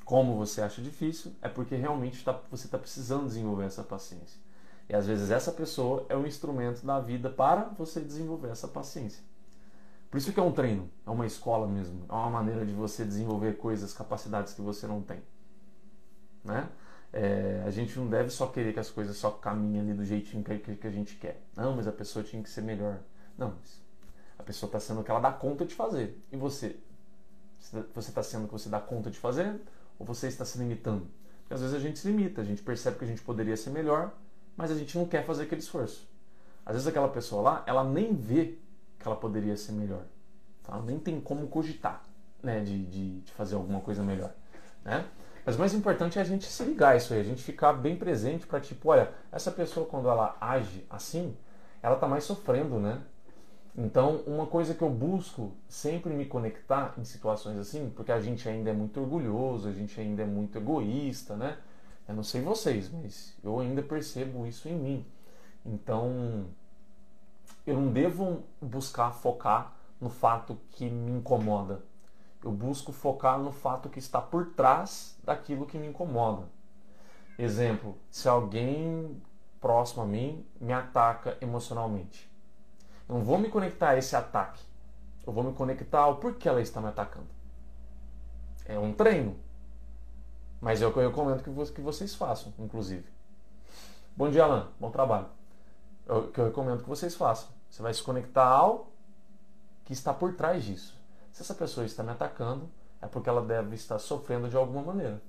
[0.05, 4.44] Como você acha difícil, é porque realmente tá, você está precisando desenvolver essa paciência.
[4.89, 9.23] E às vezes essa pessoa é um instrumento da vida para você desenvolver essa paciência.
[10.11, 13.05] Por isso que é um treino, é uma escola mesmo, é uma maneira de você
[13.05, 15.21] desenvolver coisas, capacidades que você não tem.
[16.45, 16.69] Né?
[17.13, 20.45] É, a gente não deve só querer que as coisas só caminhem ali do jeitinho
[20.45, 21.43] que, que, a gente quer.
[21.57, 22.99] Não, mas a pessoa tinha que ser melhor.
[23.39, 23.55] Não,
[24.39, 26.21] a pessoa está sendo o que ela dá conta de fazer.
[26.31, 26.77] E você?
[27.95, 29.61] Você está sendo o que você dá conta de fazer?
[29.99, 31.09] Ou você está se limitando?
[31.41, 33.71] Porque às vezes a gente se limita, a gente percebe que a gente poderia ser
[33.71, 34.13] melhor,
[34.57, 36.09] mas a gente não quer fazer aquele esforço.
[36.65, 38.59] Às vezes aquela pessoa lá, ela nem vê
[38.99, 40.05] que ela poderia ser melhor.
[40.67, 42.03] Ela nem tem como cogitar
[42.43, 44.33] né, de, de, de fazer alguma coisa melhor.
[44.85, 45.05] Né?
[45.45, 47.97] Mas o mais importante é a gente se ligar isso aí, a gente ficar bem
[47.97, 51.37] presente para tipo, olha, essa pessoa quando ela age assim,
[51.83, 53.03] ela está mais sofrendo, né?
[53.77, 58.49] Então, uma coisa que eu busco sempre me conectar em situações assim, porque a gente
[58.49, 61.59] ainda é muito orgulhoso, a gente ainda é muito egoísta, né?
[62.07, 65.07] Eu não sei vocês, mas eu ainda percebo isso em mim.
[65.65, 66.47] Então,
[67.67, 71.83] eu não devo buscar focar no fato que me incomoda
[72.45, 76.47] eu busco focar no fato que está por trás daquilo que me incomoda.
[77.39, 79.21] Exemplo, se alguém
[79.61, 82.31] próximo a mim me ataca emocionalmente.
[83.09, 84.63] Eu não vou me conectar a esse ataque.
[85.27, 87.27] Eu vou me conectar ao porquê ela está me atacando.
[88.67, 89.37] É um treino.
[90.65, 93.05] Mas é o que eu recomendo que vocês façam, inclusive.
[94.17, 94.71] Bom dia, Alan.
[94.81, 95.27] Bom trabalho.
[96.09, 97.51] É o que eu recomendo que vocês façam.
[97.69, 98.91] Você vai se conectar ao
[99.85, 100.99] que está por trás disso.
[101.31, 102.71] Se essa pessoa está me atacando,
[103.03, 105.21] é porque ela deve estar sofrendo de alguma maneira.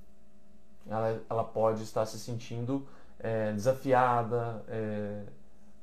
[0.88, 2.88] Ela, ela pode estar se sentindo
[3.20, 5.26] é, desafiada, é,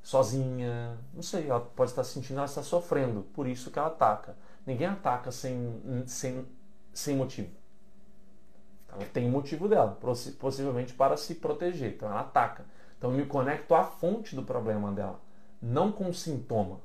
[0.03, 3.89] sozinha, não sei, ela pode estar se sentindo, ela está sofrendo, por isso que ela
[3.89, 4.35] ataca.
[4.65, 6.49] Ninguém ataca sem, sem,
[6.95, 7.62] sem motivo.
[8.93, 9.99] Ela tem um motivo dela,
[10.39, 12.65] possivelmente para se proteger, então ela ataca.
[12.99, 15.21] Então eu me conecto à fonte do problema dela,
[15.61, 16.81] não com o sintoma.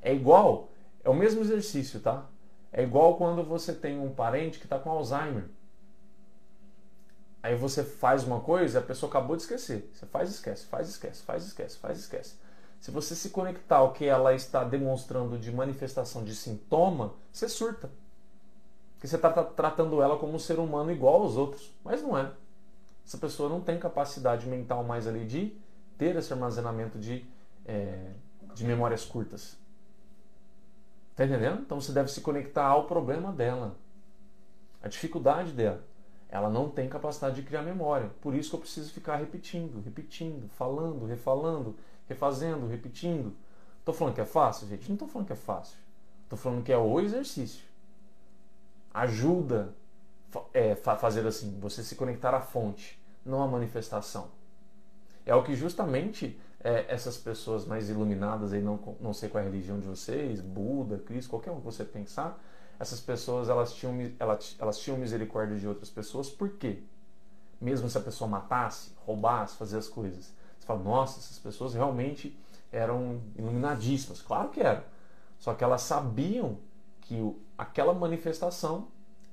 [0.00, 0.70] É igual,
[1.02, 2.26] é o mesmo exercício, tá?
[2.72, 5.44] É igual quando você tem um parente que está com Alzheimer.
[7.42, 9.90] Aí você faz uma coisa a pessoa acabou de esquecer.
[9.92, 12.34] Você faz, esquece, faz, esquece, faz, esquece, faz, esquece.
[12.80, 17.90] Se você se conectar ao que ela está demonstrando de manifestação de sintoma, você surta.
[19.06, 21.72] Porque você está tratando ela como um ser humano igual aos outros.
[21.84, 22.32] Mas não é.
[23.06, 25.56] Essa pessoa não tem capacidade mental mais ali de
[25.96, 27.24] ter esse armazenamento de,
[27.64, 28.10] é,
[28.52, 29.56] de memórias curtas.
[31.14, 31.60] Tá entendendo?
[31.60, 33.76] Então você deve se conectar ao problema dela,
[34.82, 35.84] a dificuldade dela.
[36.28, 38.10] Ela não tem capacidade de criar memória.
[38.20, 41.76] Por isso que eu preciso ficar repetindo, repetindo, falando, refalando,
[42.08, 43.32] refazendo, repetindo.
[43.78, 44.88] Estou falando que é fácil, gente?
[44.88, 45.78] Não estou falando que é fácil.
[46.24, 47.64] Estou falando que é o exercício.
[48.96, 49.74] Ajuda
[50.54, 54.30] é, fazer assim, você se conectar à fonte, não à manifestação.
[55.26, 59.46] É o que justamente é, essas pessoas mais iluminadas, aí não, não sei qual é
[59.46, 62.42] a religião de vocês, Buda, Cristo, qualquer um que você pensar,
[62.80, 66.82] essas pessoas elas tinham, elas, elas tinham misericórdia de outras pessoas, por quê?
[67.60, 70.32] Mesmo se a pessoa matasse, roubasse, fazia as coisas.
[70.58, 72.34] Você fala, nossa, essas pessoas realmente
[72.72, 74.22] eram iluminadíssimas.
[74.22, 74.82] Claro que eram.
[75.38, 76.58] Só que elas sabiam
[77.02, 77.20] que
[77.56, 78.88] aquela manifestação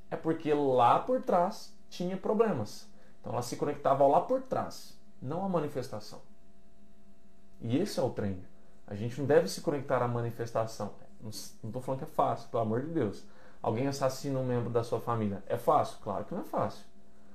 [0.10, 2.88] é porque lá por trás tinha problemas.
[3.20, 6.22] Então elas se conectavam lá por trás, não a manifestação.
[7.62, 8.44] E esse é o treino.
[8.86, 10.94] A gente não deve se conectar à manifestação.
[11.22, 13.24] Não estou falando que é fácil, pelo amor de Deus.
[13.62, 15.42] Alguém assassina um membro da sua família.
[15.48, 15.98] É fácil?
[16.04, 16.84] Claro que não é fácil.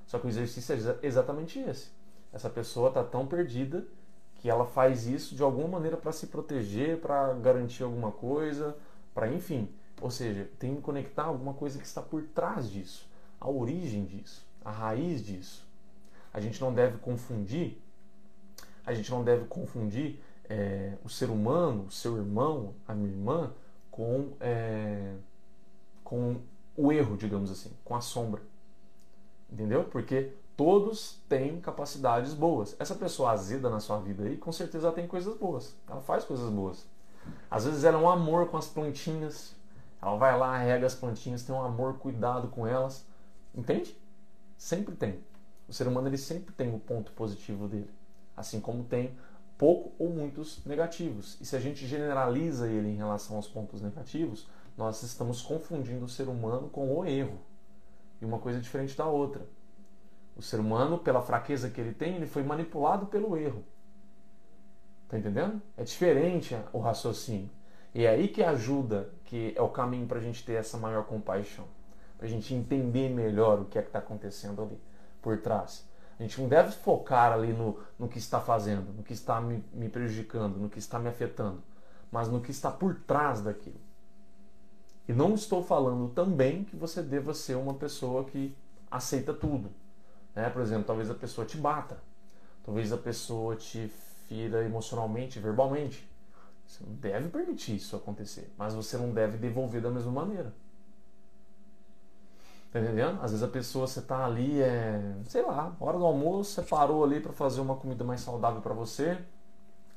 [0.06, 1.90] Só que o exercício é exatamente esse.
[2.32, 3.86] Essa pessoa está tão perdida
[4.34, 8.76] que ela faz isso de alguma maneira para se proteger, para garantir alguma coisa,
[9.14, 9.68] para enfim.
[10.00, 13.08] Ou seja, tem que conectar alguma coisa que está por trás disso,
[13.40, 15.66] a origem disso, a raiz disso.
[16.32, 17.80] A gente não deve confundir,
[18.84, 23.52] a gente não deve confundir é, o ser humano, o seu irmão, a minha irmã,
[23.90, 25.14] com, é,
[26.04, 26.36] com
[26.76, 28.40] o erro, digamos assim, com a sombra.
[29.50, 29.84] Entendeu?
[29.84, 32.76] Porque todos têm capacidades boas.
[32.78, 35.74] Essa pessoa azeda na sua vida aí, com certeza ela tem coisas boas.
[35.88, 36.86] Ela faz coisas boas.
[37.50, 39.54] Às vezes ela é um amor com as plantinhas.
[40.00, 43.06] Ela vai lá, rega as plantinhas, tem um amor, cuidado com elas.
[43.54, 43.96] Entende?
[44.56, 45.20] Sempre tem.
[45.68, 47.90] O ser humano ele sempre tem o ponto positivo dele.
[48.36, 49.16] Assim como tem
[49.58, 51.36] pouco ou muitos negativos.
[51.40, 56.08] E se a gente generaliza ele em relação aos pontos negativos, nós estamos confundindo o
[56.08, 57.38] ser humano com o erro.
[58.20, 59.44] E uma coisa é diferente da outra.
[60.36, 63.64] O ser humano, pela fraqueza que ele tem, ele foi manipulado pelo erro.
[65.08, 65.60] Tá entendendo?
[65.76, 67.50] É diferente o raciocínio.
[67.98, 71.02] E é aí que ajuda, que é o caminho para a gente ter essa maior
[71.02, 71.64] compaixão.
[72.16, 74.80] Para a gente entender melhor o que é que está acontecendo ali
[75.20, 75.84] por trás.
[76.16, 79.64] A gente não deve focar ali no, no que está fazendo, no que está me,
[79.72, 81.60] me prejudicando, no que está me afetando,
[82.08, 83.80] mas no que está por trás daquilo.
[85.08, 88.56] E não estou falando também que você deva ser uma pessoa que
[88.88, 89.72] aceita tudo.
[90.36, 90.48] Né?
[90.50, 92.00] Por exemplo, talvez a pessoa te bata,
[92.64, 93.88] talvez a pessoa te
[94.28, 96.07] fira emocionalmente, verbalmente.
[96.68, 100.52] Você não deve permitir isso acontecer, mas você não deve devolver da mesma maneira.
[102.70, 103.18] Tá entendendo?
[103.22, 107.02] Às vezes a pessoa, você tá ali, é, sei lá, hora do almoço, você parou
[107.02, 109.18] ali para fazer uma comida mais saudável para você,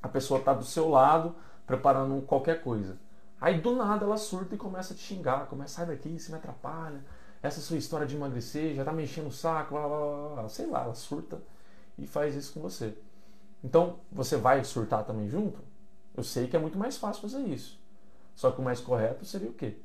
[0.02, 1.36] a pessoa tá do seu lado,
[1.68, 2.98] preparando qualquer coisa.
[3.40, 6.38] Aí do nada ela surta e começa a te xingar, começa, sai daqui, se me
[6.38, 7.04] atrapalha,
[7.44, 10.50] essa sua história de emagrecer já tá mexendo o saco, blá, blá, blá.
[10.50, 11.42] sei lá, ela surta
[11.98, 12.98] e faz isso com você.
[13.62, 15.71] Então, você vai surtar também junto?
[16.16, 17.80] Eu sei que é muito mais fácil fazer isso.
[18.36, 19.78] Só que o mais correto seria o quê?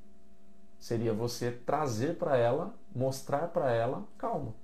[0.78, 4.54] Seria você trazer para ela, mostrar para ela, calma.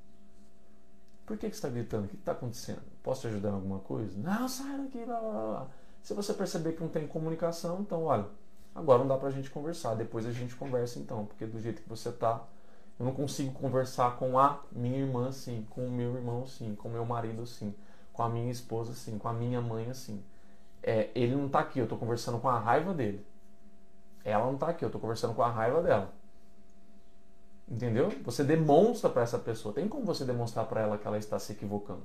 [1.27, 2.07] Por que, que você está gritando?
[2.07, 2.83] O que está acontecendo?
[3.03, 4.17] Posso te ajudar em alguma coisa?
[4.19, 5.69] Não, sai daqui, blá, blá, blá.
[6.03, 8.27] Se você perceber que não tem comunicação, então, olha,
[8.75, 9.95] agora não dá para a gente conversar.
[9.95, 12.45] Depois a gente conversa então, porque do jeito que você está
[12.99, 16.89] eu não consigo conversar com a minha irmã assim, com o meu irmão assim, com
[16.89, 17.75] o meu marido assim,
[18.13, 20.23] com a minha esposa assim, com a minha mãe assim.
[20.83, 23.25] É, ele não está aqui, eu estou conversando com a raiva dele.
[24.25, 26.13] Ela não está aqui, eu estou conversando com a raiva dela.
[27.69, 28.11] Entendeu?
[28.25, 29.75] Você demonstra para essa pessoa.
[29.75, 32.05] Tem como você demonstrar para ela que ela está se equivocando?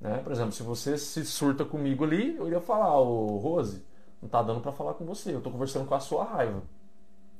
[0.00, 0.18] Né?
[0.18, 3.84] Por exemplo, se você se surta comigo ali, eu iria falar, ô Rose,
[4.20, 6.62] não está dando para falar com você, eu estou conversando com a sua raiva.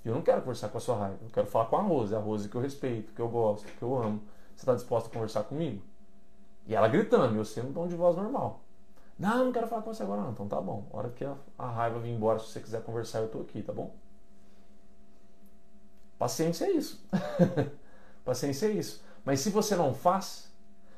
[0.05, 1.19] Eu não quero conversar com a sua raiva.
[1.23, 2.15] Eu quero falar com a Rose.
[2.15, 4.21] A Rose que eu respeito, que eu gosto, que eu amo.
[4.55, 5.81] Você está disposta a conversar comigo?
[6.67, 8.61] E ela gritando, e você no tom de voz normal.
[9.23, 10.33] Não, não quero falar com você agora não.
[10.33, 10.85] Então tá bom.
[10.93, 13.63] A hora que a, a raiva vir embora, se você quiser conversar, eu tô aqui,
[13.63, 13.95] tá bom?
[16.19, 17.01] Paciência é isso.
[18.27, 19.01] Paciência é isso.
[19.25, 20.53] Mas se você não faz,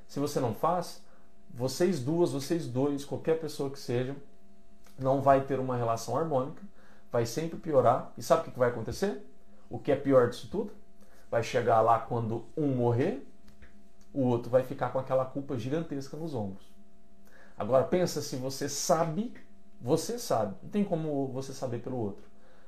[0.09, 1.05] se você não faz,
[1.51, 4.17] vocês duas, vocês dois, qualquer pessoa que seja,
[4.99, 6.63] não vai ter uma relação harmônica
[7.13, 8.11] vai sempre piorar.
[8.17, 9.23] E sabe o que vai acontecer?
[9.69, 10.73] O que é pior disso tudo?
[11.31, 13.23] Vai chegar lá quando um morrer,
[14.15, 16.74] o outro vai ficar com aquela culpa gigantesca nos ombros.
[17.57, 19.33] Agora pensa se você sabe,
[19.81, 22.25] você sabe, não tem como você saber pelo outro.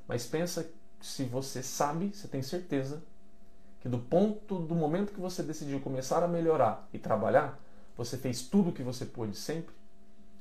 [0.06, 0.68] Mas pensa
[1.00, 3.02] se você sabe, você tem certeza
[3.80, 7.60] que do ponto do momento que você decidiu começar a melhorar e trabalhar,
[7.96, 9.74] você fez tudo o que você pôde sempre.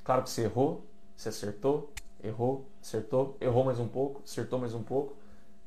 [0.03, 0.85] Claro que você errou,
[1.15, 1.91] você acertou,
[2.23, 5.15] errou, acertou, errou mais um pouco, acertou mais um pouco.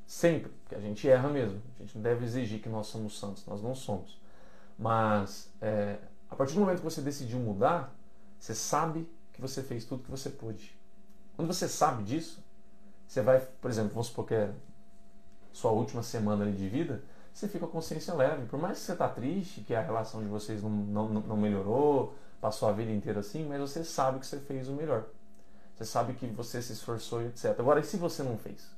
[0.06, 1.60] Sempre, porque a gente erra mesmo.
[1.78, 4.18] A gente não deve exigir que nós somos santos, nós não somos.
[4.78, 5.98] Mas é,
[6.30, 7.94] a partir do momento que você decidiu mudar,
[8.38, 10.76] você sabe que você fez tudo que você pôde.
[11.36, 12.42] Quando você sabe disso,
[13.06, 14.52] você vai, por exemplo, vamos supor que é
[15.52, 18.46] sua última semana de vida, você fica com a consciência leve.
[18.46, 22.14] Por mais que você está triste, que a relação de vocês não, não, não melhorou,
[22.40, 25.04] passou a vida inteira assim, mas você sabe que você fez o melhor.
[25.74, 27.54] Você sabe que você se esforçou e etc.
[27.58, 28.68] Agora, e se você não fez?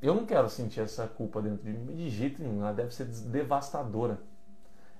[0.00, 2.60] Eu não quero sentir essa culpa dentro de mim de jeito nenhum.
[2.60, 4.18] Ela deve ser devastadora.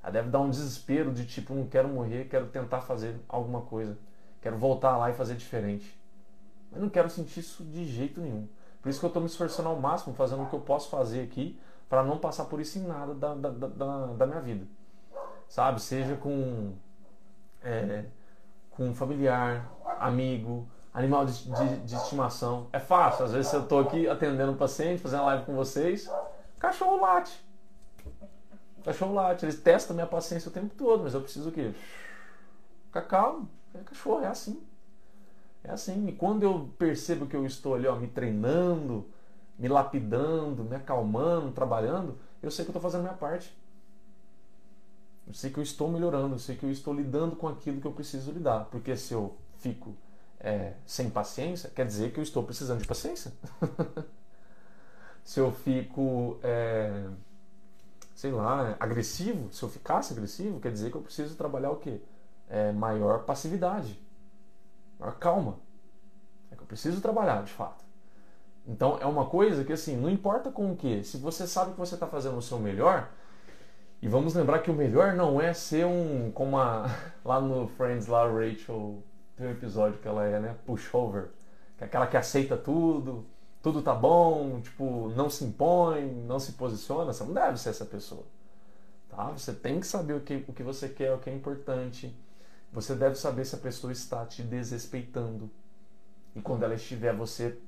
[0.07, 3.98] Ela deve dar um desespero de tipo, não quero morrer, quero tentar fazer alguma coisa.
[4.40, 6.00] Quero voltar lá e fazer diferente.
[6.70, 8.46] Mas não quero sentir isso de jeito nenhum.
[8.80, 11.24] Por isso que eu estou me esforçando ao máximo, fazendo o que eu posso fazer
[11.24, 14.64] aqui, para não passar por isso em nada da, da, da, da minha vida.
[15.48, 15.82] Sabe?
[15.82, 16.74] Seja com,
[17.64, 18.04] é,
[18.70, 22.68] com familiar, amigo, animal de, de, de, estimação.
[22.72, 26.09] É fácil, às vezes eu estou aqui atendendo um paciente, fazendo live com vocês,
[26.61, 27.45] cachorro late.
[28.87, 31.72] Cachorro late, eles testam minha paciência o tempo todo, mas eu preciso o quê?
[32.87, 33.49] Fica calmo.
[33.74, 34.62] É cachorro, é assim.
[35.64, 36.07] É assim.
[36.07, 39.05] E quando eu percebo que eu estou ali, ó, me treinando,
[39.59, 43.53] me lapidando, me acalmando, trabalhando, eu sei que eu estou fazendo a minha parte.
[45.26, 47.89] Eu sei que eu estou melhorando, eu sei que eu estou lidando com aquilo que
[47.89, 48.66] eu preciso lidar.
[48.66, 49.97] Porque se eu fico
[50.39, 53.32] é, sem paciência, quer dizer que eu estou precisando de paciência.
[55.24, 57.09] se eu fico, é,
[58.16, 62.00] sei lá, agressivo, se eu ficasse agressivo, quer dizer que eu preciso trabalhar o quê?
[62.48, 64.00] É, maior passividade,
[64.98, 65.58] maior calma.
[66.50, 67.84] É que eu preciso trabalhar, de fato.
[68.66, 71.78] Então é uma coisa que assim, não importa com o que, se você sabe que
[71.78, 73.10] você está fazendo o seu melhor,
[74.00, 76.86] e vamos lembrar que o melhor não é ser um, como a,
[77.22, 79.02] lá no Friends, lá Rachel,
[79.36, 81.28] tem um episódio que ela é, né, pushover,
[81.76, 83.26] que é aquela que aceita tudo,
[83.66, 87.84] tudo tá bom, tipo, não se impõe, não se posiciona, você não deve ser essa
[87.84, 88.22] pessoa.
[89.08, 89.24] Tá?
[89.32, 92.16] Você tem que saber o que, o que você quer, o que é importante.
[92.72, 95.50] Você deve saber se a pessoa está te desrespeitando.
[96.36, 97.58] E quando ela estiver, você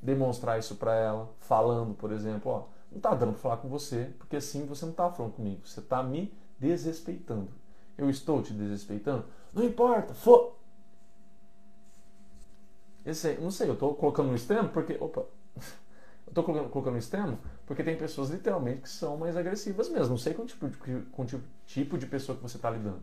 [0.00, 4.10] demonstrar isso para ela, falando, por exemplo, ó, não tá dando para falar com você,
[4.16, 7.50] porque assim você não tá falando comigo, você tá me desrespeitando.
[7.98, 9.26] Eu estou te desrespeitando?
[9.52, 10.56] Não importa, for.
[13.04, 15.26] Esse, não sei, eu estou colocando no extremo porque, opa,
[16.26, 20.10] eu estou colocando, colocando extremo porque tem pessoas literalmente que são mais agressivas mesmo.
[20.10, 21.26] Não sei com tipo de, com o
[21.66, 23.02] tipo de pessoa que você está lidando.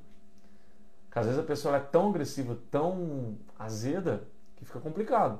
[1.05, 4.23] Porque às vezes a pessoa é tão agressiva, tão azeda,
[4.55, 5.39] que fica complicado.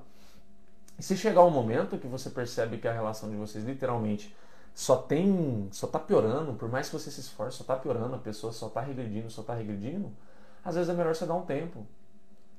[0.98, 4.36] E se chegar um momento que você percebe que a relação de vocês literalmente
[4.74, 8.20] só tem, só tá piorando, por mais que você se esforce, só tá piorando, a
[8.20, 10.12] pessoa só tá regredindo, só tá regredindo,
[10.64, 11.86] às vezes é melhor você dar um tempo.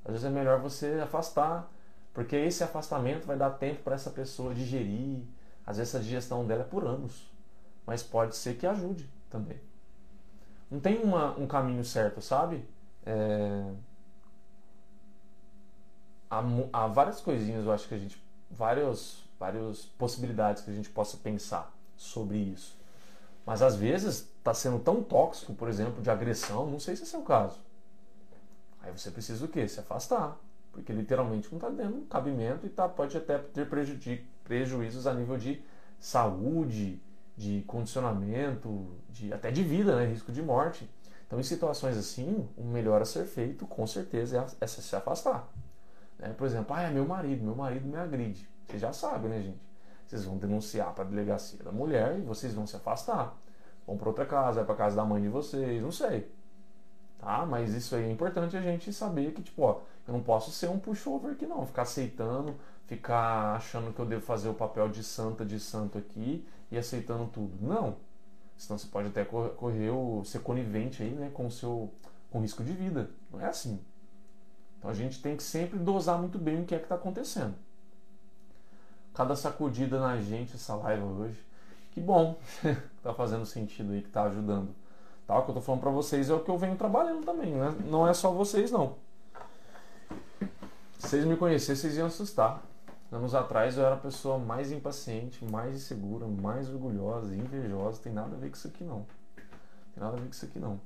[0.05, 1.71] Às vezes é melhor você afastar,
[2.13, 5.23] porque esse afastamento vai dar tempo para essa pessoa digerir.
[5.65, 7.31] Às vezes a digestão dela é por anos,
[7.85, 9.59] mas pode ser que ajude também.
[10.69, 12.65] Não tem uma, um caminho certo, sabe?
[13.05, 13.71] É...
[16.29, 20.89] Há, há várias coisinhas, eu acho que a gente várias, várias possibilidades que a gente
[20.89, 22.77] possa pensar sobre isso.
[23.45, 27.17] Mas às vezes está sendo tão tóxico, por exemplo, de agressão, não sei se é
[27.17, 27.59] o caso.
[28.81, 29.67] Aí você precisa o quê?
[29.67, 30.37] Se afastar.
[30.71, 33.67] Porque literalmente não está dando cabimento e tá, pode até ter
[34.43, 35.61] prejuízos a nível de
[35.99, 37.01] saúde,
[37.35, 40.05] de condicionamento, de, até de vida, né?
[40.05, 40.89] risco de morte.
[41.27, 45.47] Então, em situações assim, o melhor a ser feito, com certeza, é, é se afastar.
[46.19, 46.33] Né?
[46.37, 48.49] Por exemplo, ah, é meu marido, meu marido me agride.
[48.67, 49.59] Vocês já sabem, né, gente?
[50.07, 53.37] Vocês vão denunciar para a delegacia da mulher e vocês vão se afastar.
[53.87, 56.29] Vão para outra casa, vai para casa da mãe de vocês, não sei.
[57.21, 57.45] Tá?
[57.45, 60.67] Mas isso aí é importante a gente saber que, tipo, ó, eu não posso ser
[60.69, 62.55] um pushover aqui não, ficar aceitando,
[62.87, 67.27] ficar achando que eu devo fazer o papel de santa de santo aqui e aceitando
[67.27, 67.55] tudo.
[67.61, 67.97] Não.
[68.57, 71.91] Senão você pode até correr o ser conivente aí, né, com o seu
[72.31, 73.11] com risco de vida.
[73.31, 73.79] Não é assim.
[74.79, 77.53] Então a gente tem que sempre dosar muito bem o que é que está acontecendo.
[79.13, 81.45] Cada sacudida na gente, essa live hoje.
[81.91, 82.39] Que bom
[82.97, 84.73] está fazendo sentido aí, que está ajudando.
[85.27, 85.37] Tá?
[85.37, 87.75] O que eu estou falando para vocês é o que eu venho trabalhando também, né?
[87.85, 88.95] Não é só vocês, não.
[90.99, 92.61] Se vocês me conhecessem, vocês iam assustar.
[93.11, 98.01] Anos atrás eu era a pessoa mais impaciente, mais insegura, mais orgulhosa, invejosa.
[98.01, 99.05] Tem nada a ver com isso aqui, não.
[99.93, 100.79] Tem nada a ver com isso aqui, não.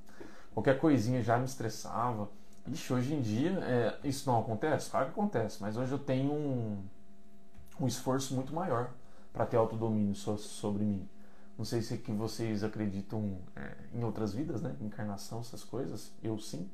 [0.53, 2.29] Qualquer coisinha já me estressava
[2.67, 4.89] Ixi, hoje em dia é, isso não acontece?
[4.89, 6.83] Claro que acontece, mas hoje eu tenho um,
[7.79, 8.89] um esforço muito maior
[9.31, 11.07] para ter autodomínio so, sobre mim.
[11.57, 14.75] Não sei se é que vocês acreditam é, em outras vidas, né?
[14.81, 16.11] Encarnação, essas coisas.
[16.21, 16.69] Eu sim.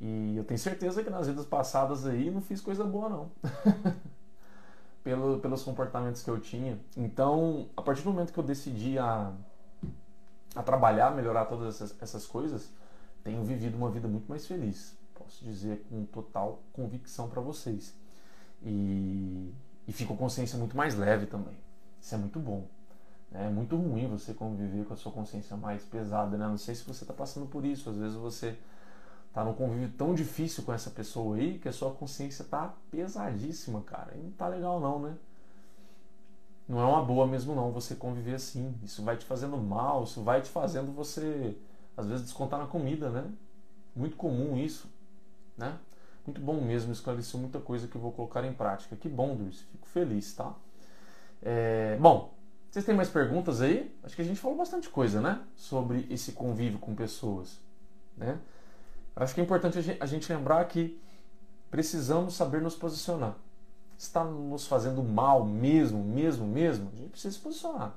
[0.00, 3.30] E eu tenho certeza que nas vidas passadas aí não fiz coisa boa, não.
[5.04, 6.78] Pelo, pelos comportamentos que eu tinha.
[6.94, 9.32] Então, a partir do momento que eu decidi a,
[10.54, 12.70] a trabalhar, melhorar todas essas, essas coisas,
[13.24, 14.94] tenho vivido uma vida muito mais feliz
[15.30, 17.94] posso dizer com total convicção para vocês.
[18.62, 19.52] E,
[19.86, 21.56] e fico com consciência muito mais leve também.
[22.00, 22.66] Isso é muito bom.
[23.32, 26.46] É muito ruim você conviver com a sua consciência mais pesada, né?
[26.46, 27.88] Não sei se você está passando por isso.
[27.88, 28.56] Às vezes você
[29.28, 33.82] está num convívio tão difícil com essa pessoa aí que a sua consciência está pesadíssima,
[33.82, 34.14] cara.
[34.16, 35.14] E não tá legal não, né?
[36.68, 38.74] Não é uma boa mesmo não você conviver assim.
[38.82, 41.56] Isso vai te fazendo mal, isso vai te fazendo você
[41.96, 43.30] às vezes descontar na comida, né?
[43.94, 44.88] Muito comum isso.
[45.56, 45.76] Né?
[46.26, 48.96] Muito bom mesmo, esclareceu muita coisa que eu vou colocar em prática.
[48.96, 50.54] Que bom, Dulce, fico feliz, tá?
[51.42, 52.32] É, bom,
[52.70, 53.94] vocês têm mais perguntas aí?
[54.02, 55.40] Acho que a gente falou bastante coisa, né?
[55.56, 57.58] Sobre esse convívio com pessoas,
[58.16, 58.38] né?
[59.16, 61.00] Acho que é importante a gente lembrar que
[61.70, 63.36] precisamos saber nos posicionar.
[63.98, 66.90] Está nos fazendo mal mesmo, mesmo, mesmo?
[66.94, 67.94] A gente precisa se posicionar.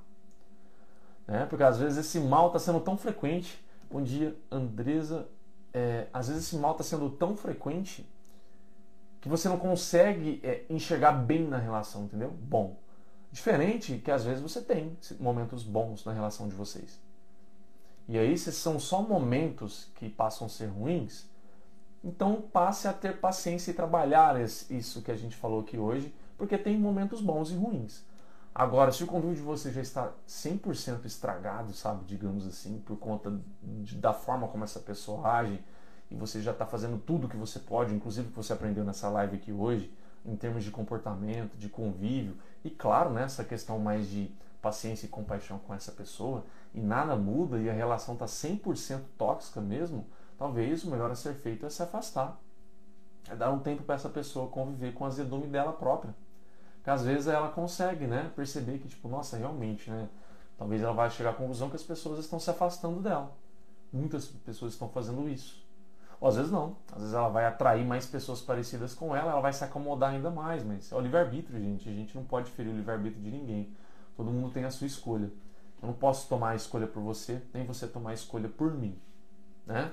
[1.26, 1.46] Né?
[1.46, 3.64] Porque às vezes esse mal está sendo tão frequente.
[3.90, 5.28] Bom dia, Andresa
[5.74, 8.08] é, às vezes esse mal está sendo tão frequente
[9.20, 12.30] que você não consegue é, enxergar bem na relação, entendeu?
[12.30, 12.78] Bom.
[13.34, 17.02] Diferente que às vezes você tem momentos bons na relação de vocês.
[18.08, 21.26] E aí, se são só momentos que passam a ser ruins,
[22.04, 26.60] então passe a ter paciência e trabalhar isso que a gente falou aqui hoje, porque
[26.60, 28.06] tem momentos bons e ruins.
[28.54, 33.34] Agora, se o convívio de você já está 100% estragado, sabe, digamos assim, por conta
[33.64, 35.60] de, da forma como essa pessoa age,
[36.12, 39.38] e você já está fazendo tudo que você pode, inclusive que você aprendeu nessa live
[39.38, 39.92] aqui hoje,
[40.24, 45.10] em termos de comportamento, de convívio, e claro, né, essa questão mais de paciência e
[45.10, 50.06] compaixão com essa pessoa, e nada muda e a relação está 100% tóxica mesmo,
[50.38, 52.40] talvez o melhor a ser feito é se afastar.
[53.30, 56.14] É dar um tempo para essa pessoa conviver com a azedume dela própria
[56.84, 60.10] que às vezes ela consegue, né, perceber que tipo, nossa, realmente, né,
[60.58, 63.32] talvez ela vai chegar à conclusão que as pessoas estão se afastando dela.
[63.92, 65.63] Muitas pessoas estão fazendo isso.
[66.24, 66.78] Ou às vezes não.
[66.90, 70.32] Às vezes ela vai atrair mais pessoas parecidas com ela, ela vai se acomodar ainda
[70.32, 71.90] mais, mas é o livre-arbítrio, gente.
[71.90, 73.70] A gente não pode ferir o livre-arbítrio de ninguém.
[74.16, 75.30] Todo mundo tem a sua escolha.
[75.82, 78.98] Eu não posso tomar a escolha por você, nem você tomar a escolha por mim,
[79.68, 79.92] né?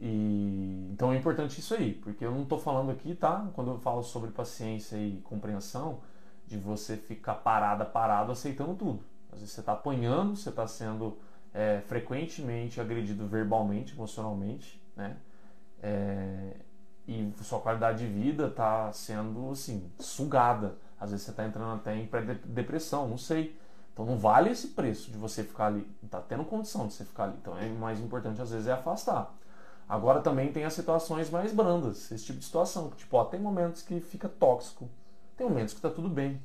[0.00, 3.48] E então é importante isso aí, porque eu não estou falando aqui, tá?
[3.54, 6.00] Quando eu falo sobre paciência e compreensão,
[6.48, 9.04] de você ficar parada, parado, aceitando tudo.
[9.30, 11.16] Às vezes você está apanhando, você está sendo
[11.54, 15.16] é, frequentemente agredido verbalmente, emocionalmente, né?
[15.82, 16.56] É,
[17.06, 20.76] e sua qualidade de vida está sendo assim sugada.
[21.00, 23.58] Às vezes você está entrando até em pré-depressão, não sei.
[23.92, 25.90] Então não vale esse preço de você ficar ali.
[26.02, 27.36] Está tendo condição de você ficar ali.
[27.40, 29.34] Então é mais importante às vezes é afastar.
[29.88, 32.90] Agora também tem as situações mais brandas, esse tipo de situação.
[32.90, 34.86] Tipo, ó, tem momentos que fica tóxico,
[35.34, 36.42] tem momentos que está tudo bem.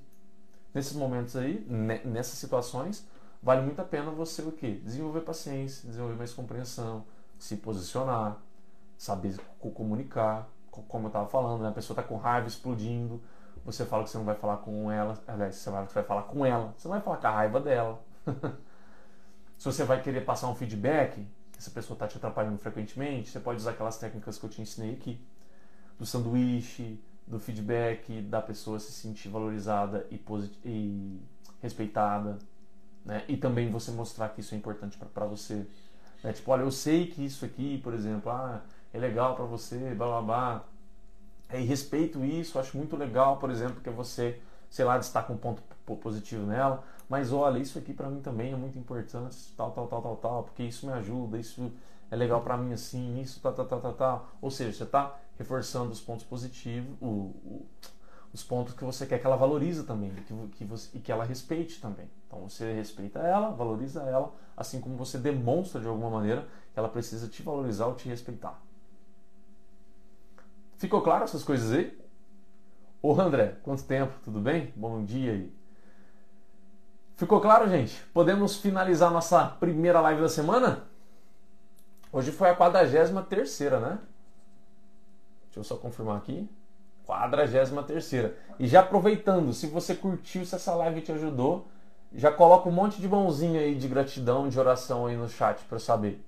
[0.74, 1.64] Nesses momentos aí,
[2.06, 3.06] nessas situações,
[3.42, 4.80] vale muito a pena você o quê?
[4.84, 7.04] Desenvolver paciência, desenvolver mais compreensão,
[7.38, 8.42] se posicionar,
[9.04, 11.70] saber comunicar, como eu estava falando, né?
[11.70, 13.22] a pessoa está com raiva explodindo,
[13.66, 16.74] você fala que você não vai falar com ela, aliás, você vai falar com ela,
[16.78, 18.02] você não vai falar com a raiva dela.
[19.58, 21.28] se você vai querer passar um feedback,
[21.58, 24.94] essa pessoa está te atrapalhando frequentemente, você pode usar aquelas técnicas que eu te ensinei
[24.94, 25.20] aqui,
[26.00, 26.98] do sanduíche,
[27.28, 30.22] do feedback, da pessoa se sentir valorizada e,
[30.66, 31.22] e
[31.62, 32.40] respeitada,
[33.06, 33.26] né?
[33.28, 35.68] E também você mostrar que isso é importante para você.
[36.24, 36.32] Né?
[36.32, 38.62] Tipo, olha, eu sei que isso aqui, por exemplo, ah,
[38.94, 40.64] é legal para você, blá blá blá.
[41.50, 44.40] É, e respeito isso, acho muito legal, por exemplo, que você,
[44.70, 45.62] sei lá, destaca um ponto
[46.02, 50.02] positivo nela, mas olha, isso aqui para mim também é muito importante, tal, tal, tal,
[50.02, 51.72] tal, tal, porque isso me ajuda, isso
[52.10, 54.30] é legal para mim assim, isso, tal, tal, tal, tal, tal.
[54.42, 57.66] Ou seja, você está reforçando os pontos positivos, o, o,
[58.34, 61.24] os pontos que você quer que ela valorize também que, que você, e que ela
[61.24, 62.10] respeite também.
[62.28, 66.90] Então você respeita ela, valoriza ela, assim como você demonstra de alguma maneira que ela
[66.90, 68.60] precisa te valorizar ou te respeitar.
[70.84, 71.98] Ficou claro essas coisas aí?
[73.02, 74.20] Ô André, quanto tempo?
[74.22, 74.74] Tudo bem?
[74.76, 75.54] Bom dia aí.
[77.16, 78.04] Ficou claro, gente?
[78.14, 80.84] Podemos finalizar nossa primeira live da semana?
[82.12, 84.00] Hoje foi a 43 terceira, né?
[85.46, 86.50] Deixa eu só confirmar aqui.
[87.06, 88.38] 43 terceira.
[88.60, 91.66] E já aproveitando, se você curtiu, se essa live te ajudou,
[92.14, 95.80] já coloca um monte de mãozinha aí de gratidão, de oração aí no chat para
[95.80, 96.22] saber.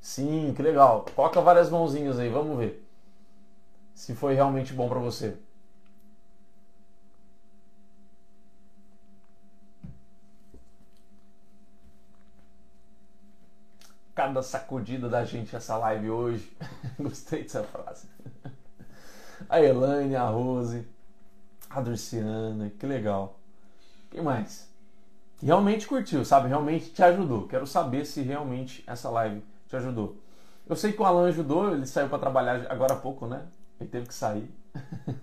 [0.00, 1.06] Sim, que legal.
[1.14, 2.84] Coloca várias mãozinhas aí, vamos ver.
[3.94, 5.36] Se foi realmente bom para você.
[14.18, 16.52] cada sacudida da gente essa live hoje.
[16.98, 18.08] Gostei dessa frase.
[19.48, 20.84] A Elaine, a Rose,
[21.70, 23.38] a Durciana, que legal.
[24.10, 24.68] Quem mais?
[25.40, 26.48] Realmente curtiu, sabe?
[26.48, 27.46] Realmente te ajudou.
[27.46, 30.16] Quero saber se realmente essa live te ajudou.
[30.66, 33.46] Eu sei que o Alan ajudou, ele saiu para trabalhar agora há pouco, né?
[33.80, 34.50] Ele teve que sair.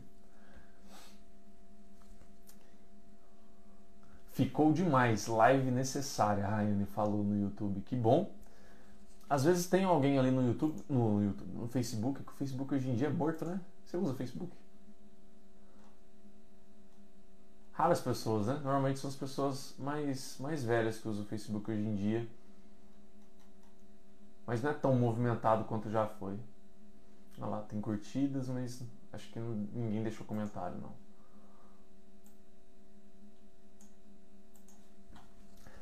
[4.31, 6.45] Ficou demais, live necessária.
[6.45, 7.81] A Ayane falou no YouTube.
[7.81, 8.29] Que bom
[9.29, 12.89] às vezes tem alguém ali no YouTube, no YouTube, no Facebook, que o Facebook hoje
[12.89, 13.59] em dia é morto, né?
[13.83, 14.51] Você usa Facebook?
[17.73, 18.53] Raras pessoas, né?
[18.63, 22.27] Normalmente são as pessoas mais, mais velhas que usam o Facebook hoje em dia.
[24.45, 26.39] Mas não é tão movimentado quanto já foi.
[27.39, 30.91] Olha lá, tem curtidas, mas acho que ninguém deixou comentário, não.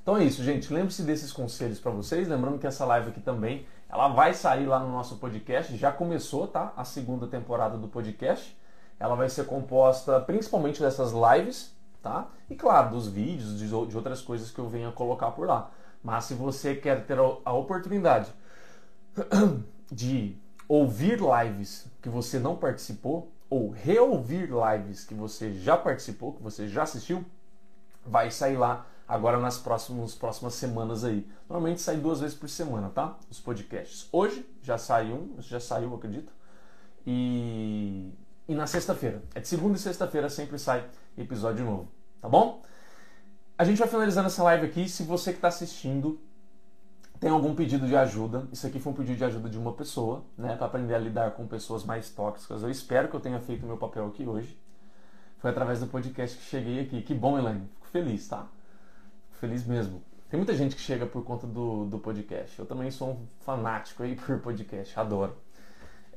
[0.01, 0.73] Então é isso, gente.
[0.73, 2.27] Lembre-se desses conselhos para vocês.
[2.27, 5.77] Lembrando que essa live aqui também, ela vai sair lá no nosso podcast.
[5.77, 6.73] Já começou, tá?
[6.75, 8.57] A segunda temporada do podcast.
[8.99, 12.27] Ela vai ser composta principalmente dessas lives, tá?
[12.49, 15.71] E claro, dos vídeos, de outras coisas que eu venha colocar por lá.
[16.03, 18.29] Mas se você quer ter a oportunidade
[19.91, 20.37] de
[20.67, 26.67] ouvir lives que você não participou ou reouvir lives que você já participou, que você
[26.67, 27.23] já assistiu,
[28.05, 31.27] vai sair lá agora nas próximas, próximas semanas aí.
[31.47, 33.17] Normalmente sai duas vezes por semana, tá?
[33.29, 34.07] Os podcasts.
[34.11, 36.33] Hoje já saiu um, já saiu, acredito.
[37.05, 38.11] E,
[38.47, 39.21] e na sexta-feira.
[39.35, 42.63] É de segunda e sexta-feira sempre sai episódio novo, tá bom?
[43.55, 44.89] A gente vai finalizando essa live aqui.
[44.89, 46.19] Se você que está assistindo
[47.23, 50.25] tem algum pedido de ajuda, isso aqui foi um pedido de ajuda de uma pessoa,
[50.37, 52.61] né, para aprender a lidar com pessoas mais tóxicas.
[52.61, 54.59] Eu espero que eu tenha feito o meu papel aqui hoje.
[55.37, 57.01] Foi através do podcast que cheguei aqui.
[57.01, 57.61] Que bom, Elaine.
[57.75, 58.45] Fico feliz, tá?
[59.29, 60.03] Fico feliz mesmo.
[60.29, 62.59] Tem muita gente que chega por conta do, do podcast.
[62.59, 65.33] Eu também sou um fanático aí por podcast, adoro.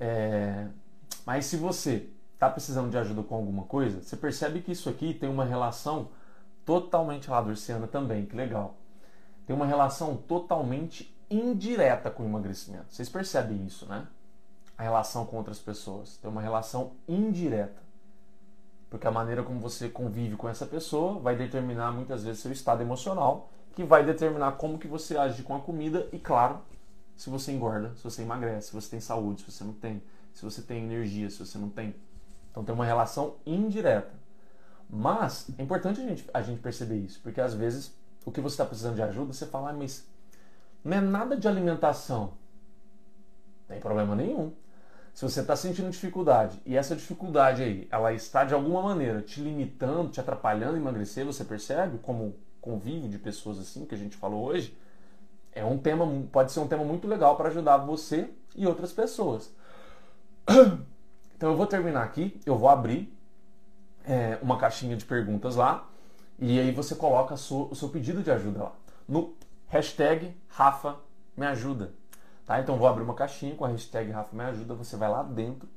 [0.00, 0.66] É...
[1.24, 5.14] Mas se você está precisando de ajuda com alguma coisa, você percebe que isso aqui
[5.14, 6.09] tem uma relação
[6.64, 8.76] totalmente lá do Ursiana também, que legal
[9.47, 12.86] tem uma relação totalmente indireta com o emagrecimento.
[12.90, 14.07] Vocês percebem isso, né?
[14.76, 17.80] A relação com outras pessoas tem uma relação indireta.
[18.90, 22.82] Porque a maneira como você convive com essa pessoa vai determinar muitas vezes seu estado
[22.82, 26.61] emocional, que vai determinar como que você age com a comida e, claro,
[27.16, 30.44] se você engorda, se você emagrece, se você tem saúde, se você não tem, se
[30.44, 31.94] você tem energia, se você não tem.
[32.51, 34.14] Então tem uma relação indireta.
[34.88, 37.92] Mas é importante a gente, a gente perceber isso, porque às vezes
[38.27, 40.05] o que você está precisando de ajuda, você fala, ah, mas
[40.85, 42.33] não é nada de alimentação.
[43.61, 44.53] Não tem problema nenhum.
[45.14, 49.41] Se você está sentindo dificuldade e essa dificuldade aí, ela está de alguma maneira te
[49.41, 54.16] limitando, te atrapalhando em emagrecer, você percebe como convívio de pessoas assim que a gente
[54.16, 54.77] falou hoje,
[55.53, 59.51] é um tema, pode ser um tema muito legal para ajudar você e outras pessoas.
[61.37, 63.14] Então eu vou terminar aqui, eu vou abrir
[64.07, 65.87] é, uma caixinha de perguntas lá
[66.39, 68.72] e aí você coloca o seu pedido de ajuda lá.
[69.09, 69.34] No
[69.68, 70.97] hashtag Rafa
[71.37, 71.93] me ajuda.
[72.45, 72.61] Tá?
[72.61, 74.74] Então vou abrir uma caixinha com a hashtag Rafa me ajuda.
[74.74, 75.68] Você vai lá dentro.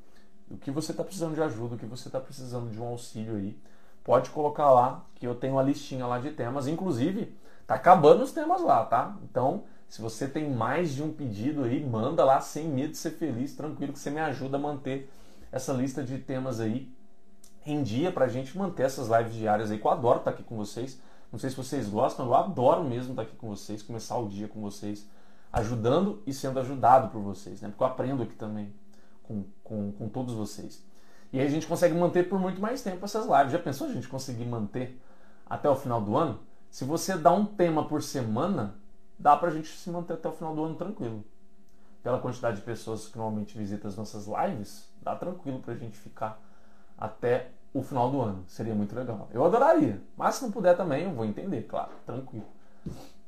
[0.49, 3.35] O que você está precisando de ajuda, o que você está precisando de um auxílio
[3.35, 3.57] aí.
[4.03, 6.67] Pode colocar lá, que eu tenho uma listinha lá de temas.
[6.67, 7.35] Inclusive,
[7.67, 9.15] tá acabando os temas lá, tá?
[9.23, 13.11] Então, se você tem mais de um pedido aí, manda lá sem medo de ser
[13.11, 15.09] feliz, tranquilo, que você me ajuda a manter
[15.51, 16.91] essa lista de temas aí
[17.65, 20.37] em dia para a gente manter essas lives diárias aí, que eu adoro estar tá
[20.37, 20.99] aqui com vocês.
[21.31, 24.27] Não sei se vocês gostam, eu adoro mesmo estar tá aqui com vocês, começar o
[24.27, 25.07] dia com vocês,
[25.51, 27.69] ajudando e sendo ajudado por vocês, né?
[27.69, 28.73] Porque eu aprendo aqui também
[29.23, 30.83] com, com, com todos vocês.
[31.31, 33.51] E aí a gente consegue manter por muito mais tempo essas lives.
[33.51, 34.99] Já pensou a gente conseguir manter
[35.45, 36.39] até o final do ano?
[36.71, 38.75] Se você dá um tema por semana,
[39.17, 41.23] dá pra gente se manter até o final do ano tranquilo.
[42.01, 46.41] Pela quantidade de pessoas que normalmente visitam as nossas lives, dá tranquilo pra gente ficar
[46.99, 48.43] até o final do ano.
[48.47, 49.29] Seria muito legal.
[49.31, 50.01] Eu adoraria.
[50.17, 51.91] Mas se não puder também, eu vou entender, claro.
[52.05, 52.45] Tranquilo.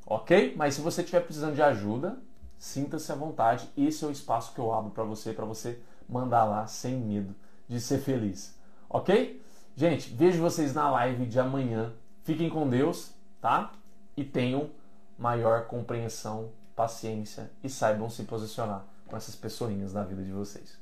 [0.05, 0.53] Ok?
[0.57, 2.17] Mas se você estiver precisando de ajuda,
[2.57, 3.69] sinta-se à vontade.
[3.78, 7.34] Esse é o espaço que eu abro para você, para você mandar lá sem medo
[7.67, 8.57] de ser feliz.
[8.89, 9.41] Ok?
[9.76, 11.93] Gente, vejo vocês na live de amanhã.
[12.24, 13.72] Fiquem com Deus, tá?
[14.17, 14.69] E tenham
[15.17, 20.78] maior compreensão, paciência e saibam se posicionar com essas pessoinhas na vida de vocês.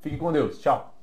[0.00, 0.58] Fiquem com Deus.
[0.60, 0.94] Tchau.